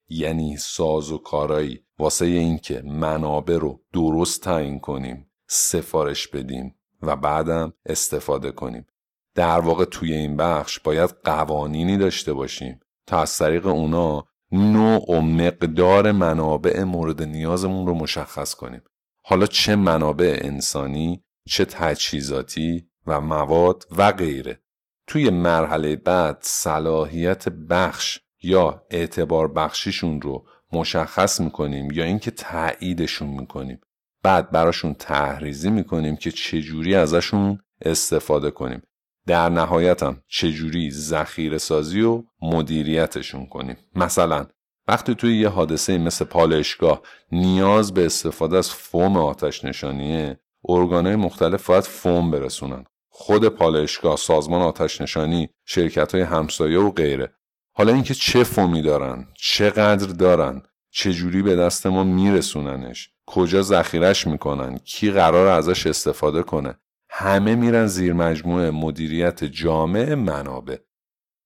یعنی 0.09 0.57
ساز 0.57 1.11
و 1.11 1.17
کارایی 1.17 1.79
واسه 1.99 2.25
اینکه 2.25 2.81
منابع 2.81 3.57
رو 3.57 3.83
درست 3.93 4.41
تعیین 4.41 4.79
کنیم. 4.79 5.26
سفارش 5.47 6.27
بدیم 6.27 6.75
و 7.01 7.15
بعدم 7.15 7.73
استفاده 7.85 8.51
کنیم. 8.51 8.87
در 9.35 9.59
واقع 9.59 9.85
توی 9.85 10.13
این 10.13 10.37
بخش 10.37 10.79
باید 10.79 11.09
قوانینی 11.23 11.97
داشته 11.97 12.33
باشیم 12.33 12.79
تا 13.05 13.21
از 13.21 13.37
طریق 13.37 13.67
اونا 13.67 14.27
نوع 14.51 15.11
و 15.11 15.21
مقدار 15.21 16.11
منابع 16.11 16.83
مورد 16.83 17.23
نیازمون 17.23 17.87
رو 17.87 17.93
مشخص 17.93 18.55
کنیم. 18.55 18.81
حالا 19.23 19.45
چه 19.45 19.75
منابع 19.75 20.39
انسانی 20.41 21.23
چه 21.47 21.65
تجهیزاتی 21.65 22.89
و 23.07 23.21
مواد 23.21 23.87
و 23.97 24.11
غیره. 24.11 24.61
توی 25.07 25.29
مرحله 25.29 25.95
بعد 25.95 26.37
صلاحیت 26.41 27.49
بخش 27.49 28.19
یا 28.41 28.85
اعتبار 28.89 29.47
بخشیشون 29.47 30.21
رو 30.21 30.45
مشخص 30.73 31.41
می‌کنیم 31.41 31.91
یا 31.91 32.03
اینکه 32.03 32.31
تاییدشون 32.31 33.27
می‌کنیم. 33.27 33.81
بعد 34.23 34.51
براشون 34.51 34.93
تحریزی 34.93 35.69
می‌کنیم 35.69 36.15
که 36.15 36.31
چجوری 36.31 36.95
ازشون 36.95 37.59
استفاده 37.81 38.51
کنیم. 38.51 38.81
در 39.27 39.49
نهایتم 39.49 40.21
چجوری 40.27 40.91
ذخیره 40.91 41.57
سازی 41.57 42.01
و 42.01 42.23
مدیریتشون 42.41 43.45
کنیم. 43.45 43.77
مثلا 43.95 44.47
وقتی 44.87 45.15
توی 45.15 45.37
یه 45.37 45.49
حادثه 45.49 45.97
مثل 45.97 46.25
پالشگاه 46.25 47.01
نیاز 47.31 47.93
به 47.93 48.05
استفاده 48.05 48.57
از 48.57 48.71
فوم 48.71 49.17
آتش 49.17 49.65
نشانیه 49.65 50.39
ارگانهای 50.69 51.15
مختلف 51.15 51.65
باید 51.65 51.83
فوم 51.83 52.31
برسونن. 52.31 52.85
خود 53.09 53.47
پالشگاه 53.47 54.15
سازمان 54.17 54.61
آتش 54.61 55.01
نشانی 55.01 55.49
شرکت 55.65 56.15
های 56.15 56.23
همسایه 56.23 56.79
و 56.79 56.91
غیره. 56.91 57.33
حالا 57.73 57.93
اینکه 57.93 58.13
چه 58.13 58.43
فومی 58.43 58.81
دارن 58.81 59.27
چقدر 59.37 60.07
دارن 60.07 60.61
چجوری 60.91 61.41
به 61.41 61.55
دست 61.55 61.87
ما 61.87 62.03
میرسوننش؟ 62.03 63.09
کجا 63.27 63.61
ذخیرش 63.61 64.27
می‌کنن؟ 64.27 64.77
کی 64.77 65.11
قرار 65.11 65.47
ازش 65.47 65.87
استفاده 65.87 66.43
کنه؟ 66.43 66.79
همه 67.09 67.55
میرن 67.55 67.87
زیر 67.87 68.13
مجموعه 68.13 68.71
مدیریت 68.71 69.43
جامع 69.43 70.15
منابع. 70.15 70.77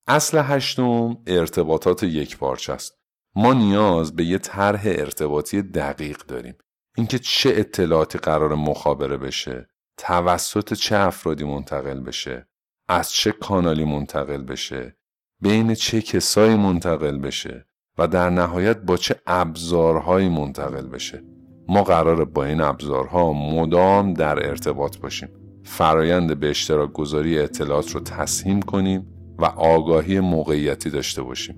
اصل 0.07 0.37
هشتم 0.37 1.17
ارتباطات 1.27 2.03
یک 2.03 2.37
پارچه 2.37 2.73
است. 2.73 2.93
ما 3.35 3.53
نیاز 3.53 4.15
به 4.15 4.25
یه 4.25 4.37
طرح 4.37 4.81
ارتباطی 4.85 5.61
دقیق 5.61 6.17
داریم. 6.17 6.55
اینکه 6.97 7.19
چه 7.19 7.53
اطلاعاتی 7.55 8.17
قرار 8.17 8.55
مخابره 8.55 9.17
بشه 9.17 9.69
توسط 9.97 10.73
چه 10.73 10.95
افرادی 10.95 11.43
منتقل 11.43 11.99
بشه 11.99 12.47
از 12.87 13.11
چه 13.11 13.31
کانالی 13.31 13.85
منتقل 13.85 14.43
بشه 14.43 14.97
بین 15.41 15.73
چه 15.73 16.01
کسایی 16.01 16.55
منتقل 16.55 17.17
بشه 17.17 17.67
و 17.97 18.07
در 18.07 18.29
نهایت 18.29 18.77
با 18.77 18.97
چه 18.97 19.21
ابزارهایی 19.27 20.29
منتقل 20.29 20.87
بشه. 20.87 21.23
ما 21.71 21.83
قرار 21.83 22.25
با 22.25 22.45
این 22.45 22.61
ابزارها 22.61 23.33
مدام 23.33 24.13
در 24.13 24.47
ارتباط 24.49 24.97
باشیم. 24.97 25.29
فرایند 25.63 26.39
به 26.39 26.49
اشتراک 26.49 26.93
گذاری 26.93 27.39
اطلاعات 27.39 27.91
رو 27.91 27.99
تسهیم 27.99 28.61
کنیم 28.61 29.07
و 29.39 29.45
آگاهی 29.45 30.19
موقعیتی 30.19 30.89
داشته 30.89 31.21
باشیم. 31.21 31.55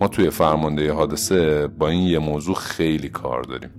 ما 0.00 0.08
توی 0.08 0.30
فرمانده 0.30 0.92
حادثه 0.92 1.66
با 1.66 1.88
این 1.88 2.02
یه 2.02 2.18
موضوع 2.18 2.54
خیلی 2.54 3.08
کار 3.08 3.42
داریم. 3.42 3.70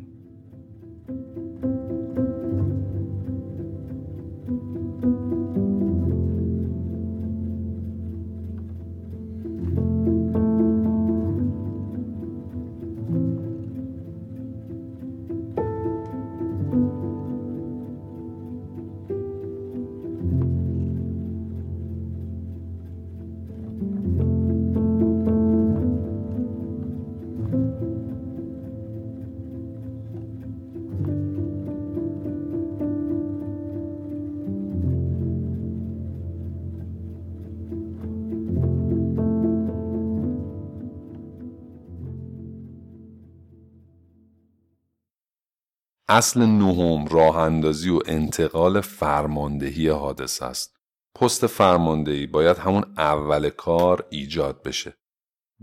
اصل 46.09 46.45
نهم 46.45 47.07
راه 47.07 47.37
اندازی 47.37 47.89
و 47.89 47.99
انتقال 48.05 48.81
فرماندهی 48.81 49.87
حادثه 49.87 50.45
است. 50.45 50.77
پست 51.15 51.47
فرماندهی 51.47 52.27
باید 52.27 52.57
همون 52.57 52.83
اول 52.97 53.49
کار 53.49 54.05
ایجاد 54.09 54.63
بشه. 54.63 54.93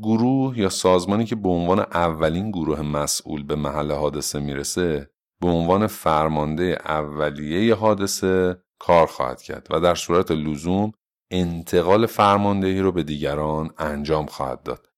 گروه 0.02 0.58
یا 0.58 0.68
سازمانی 0.68 1.24
که 1.24 1.36
به 1.36 1.48
عنوان 1.48 1.78
اولین 1.80 2.50
گروه 2.50 2.82
مسئول 2.82 3.42
به 3.42 3.54
محل 3.56 3.92
حادثه 3.92 4.40
می‌رسه 4.40 5.10
به 5.40 5.48
عنوان 5.48 5.86
فرمانده 5.86 6.78
اولیه 6.84 7.74
حادثه 7.74 8.62
کار 8.78 9.06
خواهد 9.06 9.42
کرد 9.42 9.66
و 9.70 9.80
در 9.80 9.94
صورت 9.94 10.30
لزوم 10.30 10.92
انتقال 11.30 12.06
فرماندهی 12.06 12.80
رو 12.80 12.92
به 12.92 13.02
دیگران 13.02 13.70
انجام 13.78 14.26
خواهد 14.26 14.62
داد. 14.62 14.88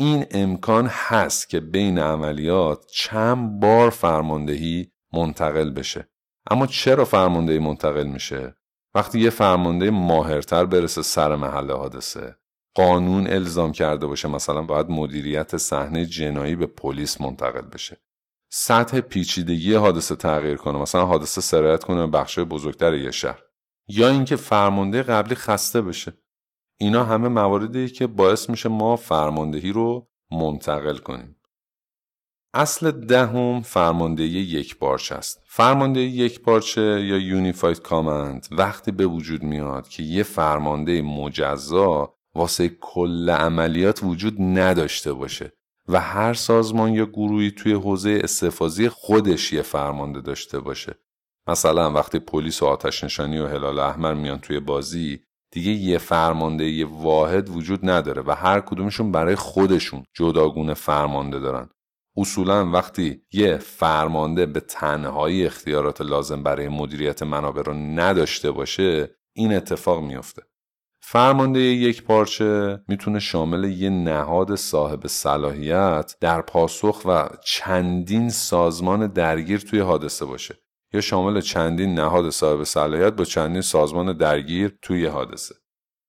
این 0.00 0.26
امکان 0.30 0.86
هست 0.86 1.48
که 1.48 1.60
بین 1.60 1.98
عملیات 1.98 2.86
چند 2.86 3.60
بار 3.60 3.90
فرماندهی 3.90 4.92
منتقل 5.12 5.70
بشه. 5.70 6.08
اما 6.50 6.66
چرا 6.66 7.04
فرماندهی 7.04 7.58
منتقل 7.58 8.06
میشه؟ 8.06 8.54
وقتی 8.94 9.20
یه 9.20 9.30
فرمانده 9.30 9.90
ماهرتر 9.90 10.64
برسه 10.64 11.02
سر 11.02 11.36
محل 11.36 11.70
حادثه 11.70 12.36
قانون 12.74 13.26
الزام 13.26 13.72
کرده 13.72 14.06
باشه 14.06 14.28
مثلا 14.28 14.62
باید 14.62 14.90
مدیریت 14.90 15.56
صحنه 15.56 16.06
جنایی 16.06 16.56
به 16.56 16.66
پلیس 16.66 17.20
منتقل 17.20 17.66
بشه. 17.66 17.96
سطح 18.52 19.00
پیچیدگی 19.00 19.74
حادثه 19.74 20.16
تغییر 20.16 20.56
کنه 20.56 20.78
مثلا 20.78 21.06
حادثه 21.06 21.40
سرایت 21.40 21.84
کنه 21.84 22.06
به 22.06 22.18
بخش 22.18 22.38
بزرگتر 22.38 22.94
یه 22.94 23.10
شهر. 23.10 23.42
یا 23.88 24.08
اینکه 24.08 24.36
فرمانده 24.36 25.02
قبلی 25.02 25.34
خسته 25.34 25.82
بشه. 25.82 26.12
اینا 26.82 27.04
همه 27.04 27.28
مواردی 27.28 27.88
که 27.88 28.06
باعث 28.06 28.50
میشه 28.50 28.68
ما 28.68 28.96
فرماندهی 28.96 29.72
رو 29.72 30.08
منتقل 30.30 30.96
کنیم. 30.96 31.36
اصل 32.54 32.90
دهم 32.90 33.60
فرماندهی 33.60 34.28
یک 34.28 34.78
پارچه 34.78 35.14
است. 35.14 35.42
فرماندهی 35.46 36.06
یک 36.06 36.40
پارچه 36.40 36.80
یا 36.80 37.18
یونیفاید 37.18 37.82
کامند 37.82 38.46
وقتی 38.50 38.90
به 38.90 39.06
وجود 39.06 39.42
میاد 39.42 39.88
که 39.88 40.02
یه 40.02 40.22
فرمانده 40.22 41.02
مجزا 41.02 42.14
واسه 42.34 42.68
کل 42.68 43.30
عملیات 43.30 44.02
وجود 44.02 44.40
نداشته 44.40 45.12
باشه 45.12 45.52
و 45.88 46.00
هر 46.00 46.34
سازمان 46.34 46.94
یا 46.94 47.06
گروهی 47.06 47.50
توی 47.50 47.72
حوزه 47.72 48.20
استفاضی 48.24 48.88
خودش 48.88 49.52
یه 49.52 49.62
فرمانده 49.62 50.20
داشته 50.20 50.60
باشه. 50.60 50.94
مثلا 51.46 51.92
وقتی 51.92 52.18
پلیس 52.18 52.62
و 52.62 52.66
آتش 52.66 53.04
نشانی 53.04 53.38
و 53.38 53.46
هلال 53.46 53.78
احمر 53.78 54.14
میان 54.14 54.38
توی 54.38 54.60
بازی 54.60 55.20
دیگه 55.50 55.72
یه 55.72 55.98
فرمانده 55.98 56.64
یه 56.70 56.86
واحد 56.86 57.48
وجود 57.48 57.90
نداره 57.90 58.22
و 58.26 58.30
هر 58.30 58.60
کدومشون 58.60 59.12
برای 59.12 59.34
خودشون 59.34 60.04
جداگونه 60.14 60.74
فرمانده 60.74 61.38
دارن. 61.38 61.68
اصولا 62.16 62.70
وقتی 62.70 63.22
یه 63.32 63.58
فرمانده 63.58 64.46
به 64.46 64.60
تنهایی 64.60 65.46
اختیارات 65.46 66.00
لازم 66.00 66.42
برای 66.42 66.68
مدیریت 66.68 67.22
منابع 67.22 67.62
رو 67.62 67.74
نداشته 67.74 68.50
باشه 68.50 69.16
این 69.36 69.54
اتفاق 69.54 70.02
میفته 70.02 70.42
فرمانده 71.02 71.60
یک 71.60 72.02
پارچه 72.02 72.80
می‌تونه 72.88 73.18
شامل 73.18 73.64
یه 73.64 73.90
نهاد 73.90 74.54
صاحب 74.54 75.06
صلاحیت 75.06 76.16
در 76.20 76.42
پاسخ 76.42 77.02
و 77.04 77.28
چندین 77.44 78.28
سازمان 78.28 79.06
درگیر 79.06 79.60
توی 79.60 79.80
حادثه 79.80 80.24
باشه. 80.24 80.54
یا 80.92 81.00
شامل 81.00 81.40
چندین 81.40 81.94
نهاد 81.94 82.30
صاحب 82.30 82.64
صلاحیت 82.64 83.12
با 83.12 83.24
چندین 83.24 83.62
سازمان 83.62 84.16
درگیر 84.16 84.78
توی 84.82 85.06
حادثه 85.06 85.54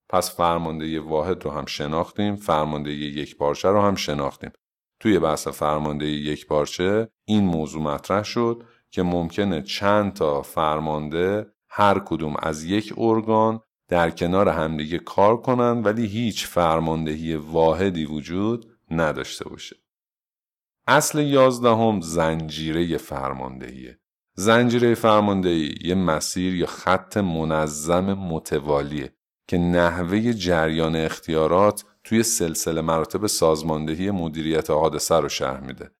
پس 0.09 0.35
فرماندهی 0.35 0.97
واحد 0.97 1.43
رو 1.43 1.51
هم 1.51 1.65
شناختیم 1.65 2.35
فرماندهی 2.35 2.95
یک 2.95 3.37
پارچه 3.37 3.69
رو 3.69 3.81
هم 3.81 3.95
شناختیم 3.95 4.51
توی 4.99 5.19
بحث 5.19 5.47
فرماندهی 5.47 6.11
یک 6.11 6.47
پارچه 6.47 7.09
این 7.25 7.43
موضوع 7.43 7.81
مطرح 7.81 8.23
شد 8.23 8.63
که 8.91 9.03
ممکنه 9.03 9.61
چند 9.61 10.13
تا 10.13 10.41
فرمانده 10.41 11.45
هر 11.69 11.99
کدوم 11.99 12.35
از 12.39 12.63
یک 12.63 12.93
ارگان 12.97 13.59
در 13.87 14.09
کنار 14.09 14.49
همدیگه 14.49 14.99
کار 14.99 15.37
کنن 15.37 15.83
ولی 15.83 16.05
هیچ 16.05 16.47
فرماندهی 16.47 17.35
واحدی 17.35 18.05
وجود 18.05 18.77
نداشته 18.91 19.49
باشه. 19.49 19.75
اصل 20.87 21.19
یازدهم 21.19 22.01
زنجیره 22.01 22.97
فرماندهیه. 22.97 24.00
زنجیره 24.35 24.95
فرماندهی 24.95 25.75
یه 25.81 25.95
مسیر 25.95 26.55
یا 26.55 26.65
خط 26.65 27.17
منظم 27.17 28.13
متوالیه 28.13 29.13
که 29.47 29.57
نحوه 29.57 30.33
جریان 30.33 30.95
اختیارات 30.95 31.85
توی 32.03 32.23
سلسله 32.23 32.81
مراتب 32.81 33.27
سازماندهی 33.27 34.11
مدیریت 34.11 34.69
حادثه 34.69 35.15
رو 35.15 35.29
شرح 35.29 35.59
میده. 35.59 35.91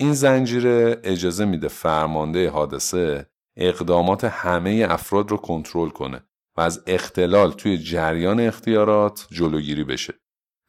این 0.00 0.12
زنجیره 0.12 1.00
اجازه 1.04 1.44
میده 1.44 1.68
فرمانده 1.68 2.50
حادثه 2.50 3.26
اقدامات 3.56 4.24
همه 4.24 4.86
افراد 4.90 5.30
رو 5.30 5.36
کنترل 5.36 5.88
کنه 5.88 6.22
و 6.56 6.60
از 6.60 6.82
اختلال 6.86 7.52
توی 7.52 7.78
جریان 7.78 8.40
اختیارات 8.40 9.26
جلوگیری 9.30 9.84
بشه. 9.84 10.14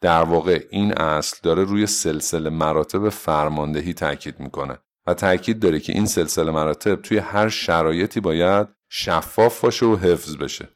در 0.00 0.22
واقع 0.22 0.64
این 0.70 0.92
اصل 0.92 1.36
داره 1.42 1.64
روی 1.64 1.86
سلسله 1.86 2.50
مراتب 2.50 3.08
فرماندهی 3.08 3.94
تاکید 3.94 4.40
می‌کنه 4.40 4.78
و 5.06 5.14
تاکید 5.14 5.60
داره 5.60 5.80
که 5.80 5.92
این 5.92 6.06
سلسله 6.06 6.50
مراتب 6.50 6.94
توی 6.94 7.18
هر 7.18 7.48
شرایطی 7.48 8.20
باید 8.20 8.68
شفاف 8.90 9.60
باشه 9.60 9.86
و 9.86 9.96
حفظ 9.96 10.36
بشه. 10.36 10.68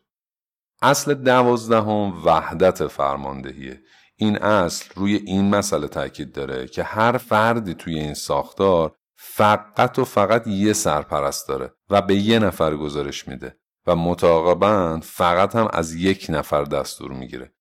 اصل 0.83 1.15
دوازدهم 1.15 2.25
وحدت 2.25 2.87
فرماندهیه 2.87 3.83
این 4.17 4.37
اصل 4.39 4.85
روی 4.95 5.15
این 5.15 5.51
مسئله 5.51 5.89
تاکید 5.89 6.33
داره 6.33 6.69
که 6.69 6.83
هر 6.83 7.19
فردی 7.19 7.75
توی 7.75 7.99
این 7.99 8.15
ساختار 8.15 8.97
فقط 9.17 9.99
و 9.99 10.05
فقط 10.05 10.47
یه 10.47 10.73
سرپرست 10.73 11.49
داره 11.49 11.73
و 11.91 12.03
به 12.03 12.15
یه 12.15 12.39
نفر 12.39 12.77
گزارش 12.77 13.29
میده 13.29 13.57
و 13.87 13.97
متعاقبا 13.97 15.01
فقط 15.03 15.57
هم 15.57 15.69
از 15.73 15.95
یک 15.95 16.27
نفر 16.29 16.65
دستور 16.65 17.13
می‌گیره 17.13 17.53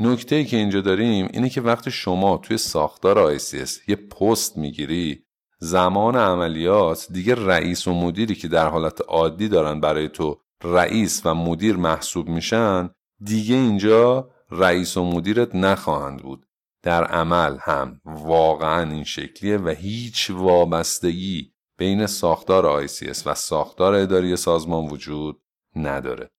نکته 0.00 0.36
ای 0.36 0.44
که 0.44 0.56
اینجا 0.56 0.80
داریم 0.80 1.28
اینه 1.32 1.48
که 1.48 1.60
وقتی 1.60 1.90
شما 1.90 2.36
توی 2.36 2.58
ساختار 2.58 3.38
ICS 3.38 3.88
یه 3.88 3.96
پست 3.96 4.58
می‌گیری 4.58 5.26
زمان 5.64 6.16
عملیات 6.16 7.06
دیگه 7.10 7.34
رئیس 7.34 7.88
و 7.88 7.94
مدیری 7.94 8.34
که 8.34 8.48
در 8.48 8.68
حالت 8.68 9.00
عادی 9.00 9.48
دارن 9.48 9.80
برای 9.80 10.08
تو 10.08 10.40
رئیس 10.64 11.22
و 11.24 11.34
مدیر 11.34 11.76
محسوب 11.76 12.28
میشن 12.28 12.90
دیگه 13.24 13.54
اینجا 13.54 14.30
رئیس 14.50 14.96
و 14.96 15.04
مدیرت 15.04 15.54
نخواهند 15.54 16.22
بود. 16.22 16.46
در 16.82 17.04
عمل 17.04 17.56
هم 17.60 18.00
واقعا 18.04 18.90
این 18.90 19.04
شکلیه 19.04 19.58
و 19.58 19.68
هیچ 19.68 20.30
وابستگی 20.30 21.52
بین 21.78 22.06
ساختار 22.06 22.86
ICS 22.86 23.22
و 23.26 23.34
ساختار 23.34 23.94
اداری 23.94 24.36
سازمان 24.36 24.88
وجود 24.88 25.42
نداره. 25.76 26.30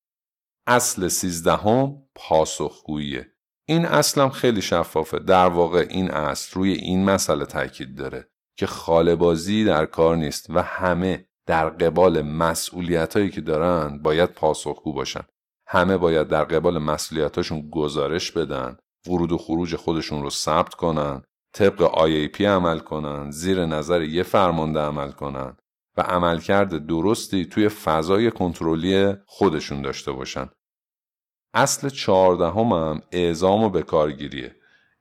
اصل 0.67 1.07
سیزدهم 1.07 2.03
پاسخگوییه. 2.15 3.27
این 3.65 3.85
اصلم 3.85 4.29
خیلی 4.29 4.61
شفافه. 4.61 5.19
در 5.19 5.47
واقع 5.47 5.85
این 5.89 6.11
اصل 6.11 6.51
روی 6.53 6.71
این 6.71 7.05
مسئله 7.05 7.45
تاکید 7.45 7.97
داره. 7.97 8.32
که 8.57 8.65
خالبازی 8.65 9.65
در 9.65 9.85
کار 9.85 10.15
نیست 10.15 10.49
و 10.49 10.61
همه 10.61 11.25
در 11.45 11.69
قبال 11.69 12.21
مسئولیت 12.21 13.17
هایی 13.17 13.29
که 13.29 13.41
دارن 13.41 13.99
باید 14.01 14.29
پاسخگو 14.29 14.93
باشن. 14.93 15.23
همه 15.67 15.97
باید 15.97 16.27
در 16.27 16.43
قبال 16.43 16.77
مسئولیتاشون 16.77 17.69
گزارش 17.69 18.31
بدن 18.31 18.77
ورود 19.07 19.31
و 19.31 19.37
خروج 19.37 19.75
خودشون 19.75 20.21
رو 20.21 20.29
ثبت 20.29 20.73
کنن 20.73 21.21
طبق 21.53 22.07
IAP 22.07 22.41
عمل 22.41 22.79
کنن 22.79 23.31
زیر 23.31 23.65
نظر 23.65 24.01
یه 24.01 24.23
فرمانده 24.23 24.79
عمل 24.79 25.11
کنن 25.11 25.57
و 25.97 26.01
عملکرد 26.01 26.87
درستی 26.87 27.45
توی 27.45 27.69
فضای 27.69 28.31
کنترلی 28.31 29.13
خودشون 29.25 29.81
داشته 29.81 30.11
باشن. 30.11 30.49
اصل 31.53 31.89
چهاردهم 31.89 32.71
هم 32.71 33.01
اعزام 33.11 33.63
و 33.63 33.69
بکارگیریه 33.69 34.55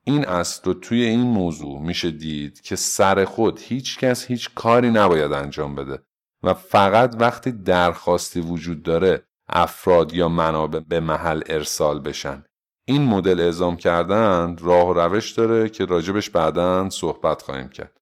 این 0.05 0.27
اصل 0.27 0.63
رو 0.65 0.75
توی 0.75 1.03
این 1.03 1.21
موضوع 1.21 1.81
میشه 1.81 2.11
دید 2.11 2.61
که 2.61 2.77
سر 2.77 3.25
خود 3.25 3.61
هیچ 3.61 3.99
کس 3.99 4.27
هیچ 4.27 4.51
کاری 4.55 4.91
نباید 4.91 5.33
انجام 5.33 5.75
بده 5.75 6.03
و 6.43 6.55
فقط 6.55 7.17
وقتی 7.19 7.53
درخواستی 7.53 8.41
وجود 8.41 8.83
داره 8.83 9.27
افراد 9.49 10.15
یا 10.15 10.29
منابع 10.29 10.81
به 10.81 11.01
محل 11.01 11.43
ارسال 11.47 12.01
بشن. 12.01 12.45
این 12.85 13.03
مدل 13.03 13.41
اعزام 13.41 13.77
کردن 13.77 14.57
راه 14.61 14.89
و 14.89 14.93
روش 14.93 15.33
داره 15.33 15.69
که 15.69 15.85
راجبش 15.85 16.31
بعدا 16.31 16.91
صحبت 16.91 17.43
خواهیم 17.43 17.69
کرد. 17.69 18.01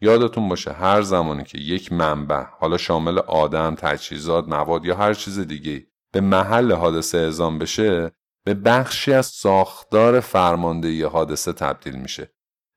یادتون 0.00 0.48
باشه 0.48 0.72
هر 0.72 1.02
زمانی 1.02 1.44
که 1.44 1.58
یک 1.58 1.92
منبع 1.92 2.44
حالا 2.58 2.76
شامل 2.76 3.18
آدم، 3.18 3.74
تجهیزات، 3.74 4.48
مواد 4.48 4.84
یا 4.84 4.96
هر 4.96 5.14
چیز 5.14 5.38
دیگه 5.38 5.86
به 6.12 6.20
محل 6.20 6.72
حادثه 6.72 7.18
اعزام 7.18 7.58
بشه 7.58 8.10
به 8.44 8.54
بخشی 8.54 9.12
از 9.12 9.26
ساختار 9.26 10.20
فرماندهی 10.20 11.02
حادثه 11.02 11.52
تبدیل 11.52 11.96
میشه. 11.96 12.32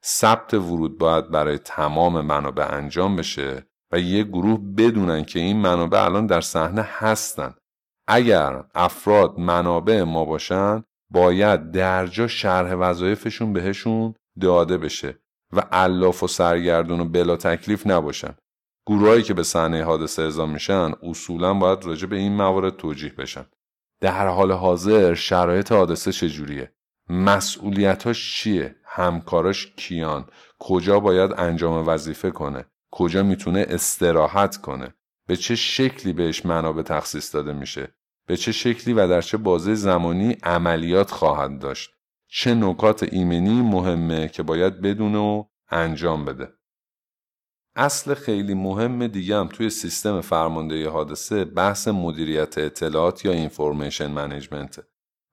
ثبت 0.05 0.53
ورود 0.53 0.97
باید 0.97 1.31
برای 1.31 1.57
تمام 1.57 2.21
منابع 2.21 2.73
انجام 2.73 3.15
بشه 3.15 3.67
و 3.91 3.99
یه 3.99 4.23
گروه 4.23 4.59
بدونن 4.77 5.23
که 5.23 5.39
این 5.39 5.57
منابع 5.57 6.03
الان 6.03 6.27
در 6.27 6.41
صحنه 6.41 6.81
هستن. 6.81 7.55
اگر 8.07 8.63
افراد 8.75 9.39
منابع 9.39 10.03
ما 10.03 10.25
باشن 10.25 10.83
باید 11.11 11.71
درجا 11.71 12.27
شرح 12.27 12.73
وظایفشون 12.73 13.53
بهشون 13.53 14.13
داده 14.41 14.77
بشه 14.77 15.19
و 15.53 15.59
علاف 15.59 16.23
و 16.23 16.27
سرگردون 16.27 16.99
و 16.99 17.05
بلا 17.05 17.35
تکلیف 17.35 17.87
نباشن. 17.87 18.35
گروهایی 18.87 19.23
که 19.23 19.33
به 19.33 19.43
صحنه 19.43 19.83
حادثه 19.83 20.21
اعزام 20.21 20.49
میشن 20.49 20.91
اصولا 21.03 21.53
باید 21.53 21.85
راجع 21.85 22.07
به 22.07 22.15
این 22.15 22.35
موارد 22.35 22.77
توجیه 22.77 23.13
بشن. 23.13 23.45
در 24.03 24.27
حال 24.27 24.51
حاضر 24.51 25.13
شرایط 25.13 25.71
حادثه 25.71 26.11
چجوریه؟ 26.11 26.73
مسئولیتاش 27.09 28.35
چیه؟ 28.35 28.75
همکاراش 28.85 29.73
کیان؟ 29.77 30.25
کجا 30.59 30.99
باید 30.99 31.31
انجام 31.37 31.87
وظیفه 31.87 32.31
کنه؟ 32.31 32.65
کجا 32.91 33.23
می‌تونه 33.23 33.65
استراحت 33.69 34.57
کنه؟ 34.57 34.93
به 35.27 35.35
چه 35.35 35.55
شکلی 35.55 36.13
بهش 36.13 36.45
منابع 36.45 36.81
تخصیص 36.81 37.35
داده 37.35 37.53
میشه؟ 37.53 37.95
به 38.27 38.37
چه 38.37 38.51
شکلی 38.51 38.93
و 38.93 39.07
در 39.07 39.21
چه 39.21 39.37
بازه 39.37 39.75
زمانی 39.75 40.37
عملیات 40.43 41.11
خواهد 41.11 41.59
داشت؟ 41.59 41.91
چه 42.27 42.55
نکات 42.55 43.03
ایمنی 43.03 43.61
مهمه 43.61 44.27
که 44.27 44.43
باید 44.43 44.81
بدونه 44.81 45.17
و 45.17 45.43
انجام 45.69 46.25
بده؟ 46.25 46.53
اصل 47.75 48.13
خیلی 48.13 48.53
مهم 48.53 49.07
دیگه 49.07 49.37
هم 49.37 49.47
توی 49.47 49.69
سیستم 49.69 50.21
فرماندهی 50.21 50.83
حادثه 50.83 51.45
بحث 51.45 51.87
مدیریت 51.87 52.57
اطلاعات 52.57 53.25
یا 53.25 53.31
Information 53.31 54.11
Management 54.11 54.79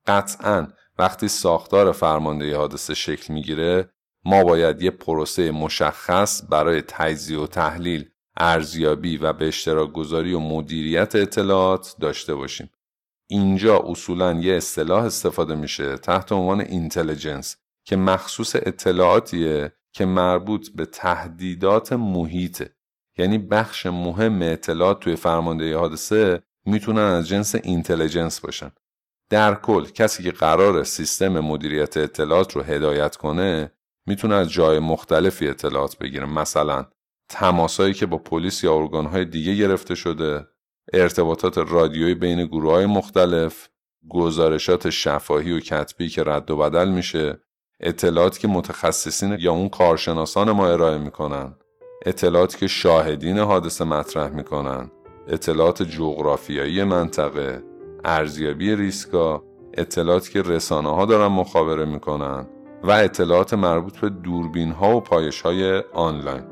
قطعا 0.06 0.68
وقتی 0.98 1.28
ساختار 1.28 1.92
فرماندهی 1.92 2.52
حادثه 2.52 2.94
شکل 2.94 3.34
می‌گیره 3.34 3.90
ما 4.24 4.44
باید 4.44 4.82
یه 4.82 4.90
پروسه 4.90 5.50
مشخص 5.50 6.42
برای 6.50 6.82
تجزیه 6.82 7.38
و 7.38 7.46
تحلیل 7.46 8.08
ارزیابی 8.36 9.16
و 9.16 9.32
به 9.32 9.48
اشتراک 9.48 9.92
گذاری 9.92 10.32
و 10.32 10.38
مدیریت 10.38 11.16
اطلاعات 11.16 11.94
داشته 12.00 12.34
باشیم. 12.34 12.70
اینجا 13.30 13.78
اصولا 13.78 14.32
یه 14.32 14.54
اصطلاح 14.54 15.04
استفاده 15.04 15.54
میشه 15.54 15.96
تحت 15.96 16.32
عنوان 16.32 16.60
intelligence 16.60 17.56
که 17.84 17.96
مخصوص 17.96 18.56
اطلاعاتیه 18.56 19.72
که 19.92 20.04
مربوط 20.04 20.68
به 20.68 20.86
تهدیدات 20.86 21.92
محیطه. 21.92 22.74
یعنی 23.18 23.38
بخش 23.38 23.86
مهم 23.86 24.42
اطلاعات 24.42 25.00
توی 25.00 25.16
فرماندهی 25.16 25.72
حادثه 25.72 26.42
می‌تونن 26.66 27.00
از 27.00 27.28
جنس 27.28 27.54
intelligence 27.54 28.40
باشن. 28.40 28.70
در 29.30 29.54
کل 29.54 29.84
کسی 29.84 30.22
که 30.22 30.30
قرار 30.30 30.84
سیستم 30.84 31.40
مدیریت 31.40 31.96
اطلاعات 31.96 32.56
رو 32.56 32.62
هدایت 32.62 33.16
کنه 33.16 33.72
می‌تونه 34.06 34.34
از 34.34 34.50
جای 34.50 34.78
مختلفی 34.78 35.48
اطلاعات 35.48 35.98
بگیره. 35.98 36.26
مثلا 36.26 36.86
تماسایی 37.28 37.94
که 37.94 38.06
با 38.06 38.18
پلیس 38.18 38.64
یا 38.64 38.74
ارگانهای 38.74 39.24
دیگه 39.24 39.54
گرفته 39.54 39.94
شده 39.94 40.46
ارتباطات 40.92 41.58
رادیویی 41.58 42.14
بین 42.14 42.46
گروه 42.46 42.72
های 42.72 42.86
مختلف 42.86 43.68
گزارشات 44.08 44.90
شفاهی 44.90 45.52
و 45.52 45.60
کتبی 45.60 46.08
که 46.08 46.24
رد 46.24 46.50
و 46.50 46.56
بدل 46.56 46.88
میشه 46.88 47.40
اطلاعاتی 47.80 48.40
که 48.40 48.48
متخصصین 48.48 49.36
یا 49.40 49.52
اون 49.52 49.68
کارشناسان 49.68 50.50
ما 50.50 50.68
ارائه 50.68 50.98
می‌کنن. 50.98 51.54
اطلاعاتی 52.06 52.58
که 52.58 52.66
شاهدین 52.66 53.38
حادثه 53.38 53.84
مطرح 53.84 54.28
می‌کنن. 54.28 54.90
اطلاعات 55.28 55.82
جغرافیایی 55.82 56.84
منطقه. 56.84 57.62
ارزیابی 58.04 58.76
ریسکا. 58.76 59.42
اطلاعاتی 59.74 60.32
که 60.32 60.42
رسانه 60.42 60.94
ها 60.94 61.06
دارن 61.06 61.26
مخابره 61.26 61.84
می‌کنن. 61.84 62.46
و 62.84 62.90
اطلاعات 62.90 63.54
مربوط 63.54 63.96
به 63.98 64.08
دوربین 64.08 64.72
ها 64.72 64.96
و 64.96 65.00
پایش 65.00 65.40
های 65.40 65.82
آنلاین. 65.92 66.42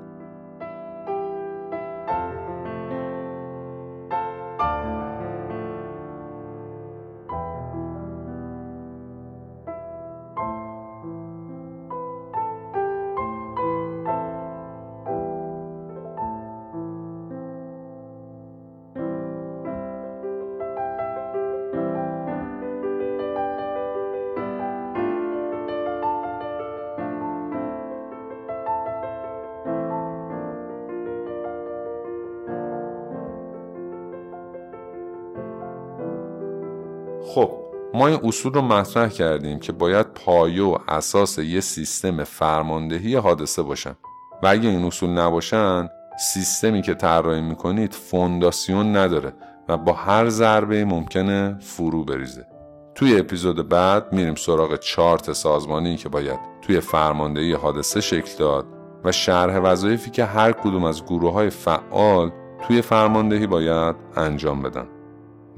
ما 37.94 38.06
این 38.06 38.20
اصول 38.24 38.52
رو 38.52 38.62
مطرح 38.62 39.08
کردیم 39.08 39.58
که 39.58 39.72
باید 39.72 40.06
پایه 40.06 40.62
و 40.62 40.78
اساس 40.88 41.38
یه 41.38 41.60
سیستم 41.60 42.24
فرماندهی 42.24 43.14
حادثه 43.14 43.62
باشن. 43.62 43.96
و 44.42 44.46
اگه 44.46 44.68
این 44.68 44.84
اصول 44.84 45.10
نباشن 45.10 45.88
سیستمی 46.18 46.82
که 46.82 46.94
طراحی 46.94 47.40
می‌کنید 47.40 47.92
فونداسیون 47.92 48.96
نداره 48.96 49.32
و 49.68 49.76
با 49.76 49.92
هر 49.92 50.28
ضربه 50.28 50.84
ممکنه 50.84 51.56
فرو 51.60 52.04
بریزه. 52.04 52.46
توی 52.94 53.18
اپیزود 53.18 53.68
بعد 53.68 54.12
میریم 54.12 54.34
سراغ 54.34 54.76
چارت 54.76 55.32
سازمانی 55.32 55.96
که 55.96 56.08
باید 56.08 56.38
توی 56.62 56.80
فرماندهی 56.80 57.52
حادثه 57.52 58.00
شکل 58.00 58.38
داد 58.38 58.66
و 59.04 59.12
شرح 59.12 59.58
وظایفی 59.58 60.10
که 60.10 60.24
هر 60.24 60.52
کدوم 60.52 60.84
از 60.84 61.04
گروه 61.04 61.32
های 61.32 61.50
فعال 61.50 62.30
توی 62.66 62.82
فرماندهی 62.82 63.46
باید 63.46 63.96
انجام 64.16 64.62
بدن. 64.62 64.86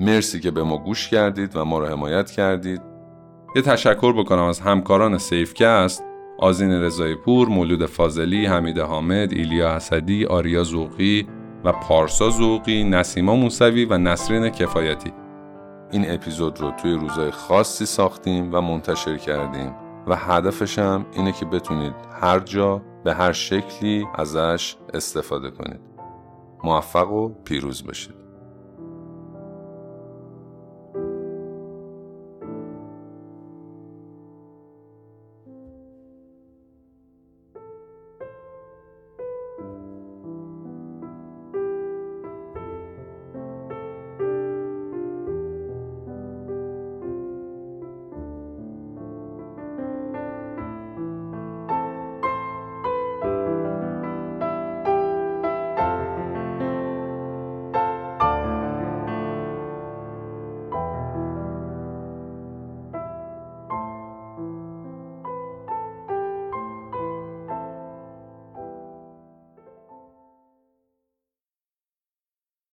مرسی 0.00 0.40
که 0.40 0.50
به 0.50 0.62
ما 0.62 0.78
گوش 0.78 1.08
کردید 1.08 1.56
و 1.56 1.64
ما 1.64 1.78
رو 1.78 1.86
حمایت 1.86 2.30
کردید 2.30 2.82
یه 3.56 3.62
تشکر 3.62 4.12
بکنم 4.12 4.42
از 4.42 4.60
همکاران 4.60 5.18
سیفکست 5.18 6.04
آزین 6.38 6.72
رضای 6.72 7.14
پور، 7.14 7.48
مولود 7.48 7.86
فاضلی، 7.86 8.46
حمید 8.46 8.78
حامد، 8.78 9.32
ایلیا 9.32 9.68
اسدی، 9.70 10.26
آریا 10.26 10.62
زوقی 10.62 11.28
و 11.64 11.72
پارسا 11.72 12.30
زوقی، 12.30 12.84
نسیما 12.84 13.34
موسوی 13.34 13.84
و 13.84 13.98
نسرین 13.98 14.48
کفایتی. 14.48 15.12
این 15.90 16.10
اپیزود 16.10 16.60
رو 16.60 16.70
توی 16.70 16.92
روزای 16.92 17.30
خاصی 17.30 17.86
ساختیم 17.86 18.54
و 18.54 18.60
منتشر 18.60 19.16
کردیم 19.16 19.74
و 20.06 20.16
هدفش 20.16 20.78
هم 20.78 21.06
اینه 21.12 21.32
که 21.32 21.44
بتونید 21.44 21.94
هر 22.20 22.38
جا 22.40 22.82
به 23.04 23.14
هر 23.14 23.32
شکلی 23.32 24.06
ازش 24.14 24.76
استفاده 24.94 25.50
کنید. 25.50 25.80
موفق 26.64 27.12
و 27.12 27.28
پیروز 27.28 27.86
باشید. 27.86 28.19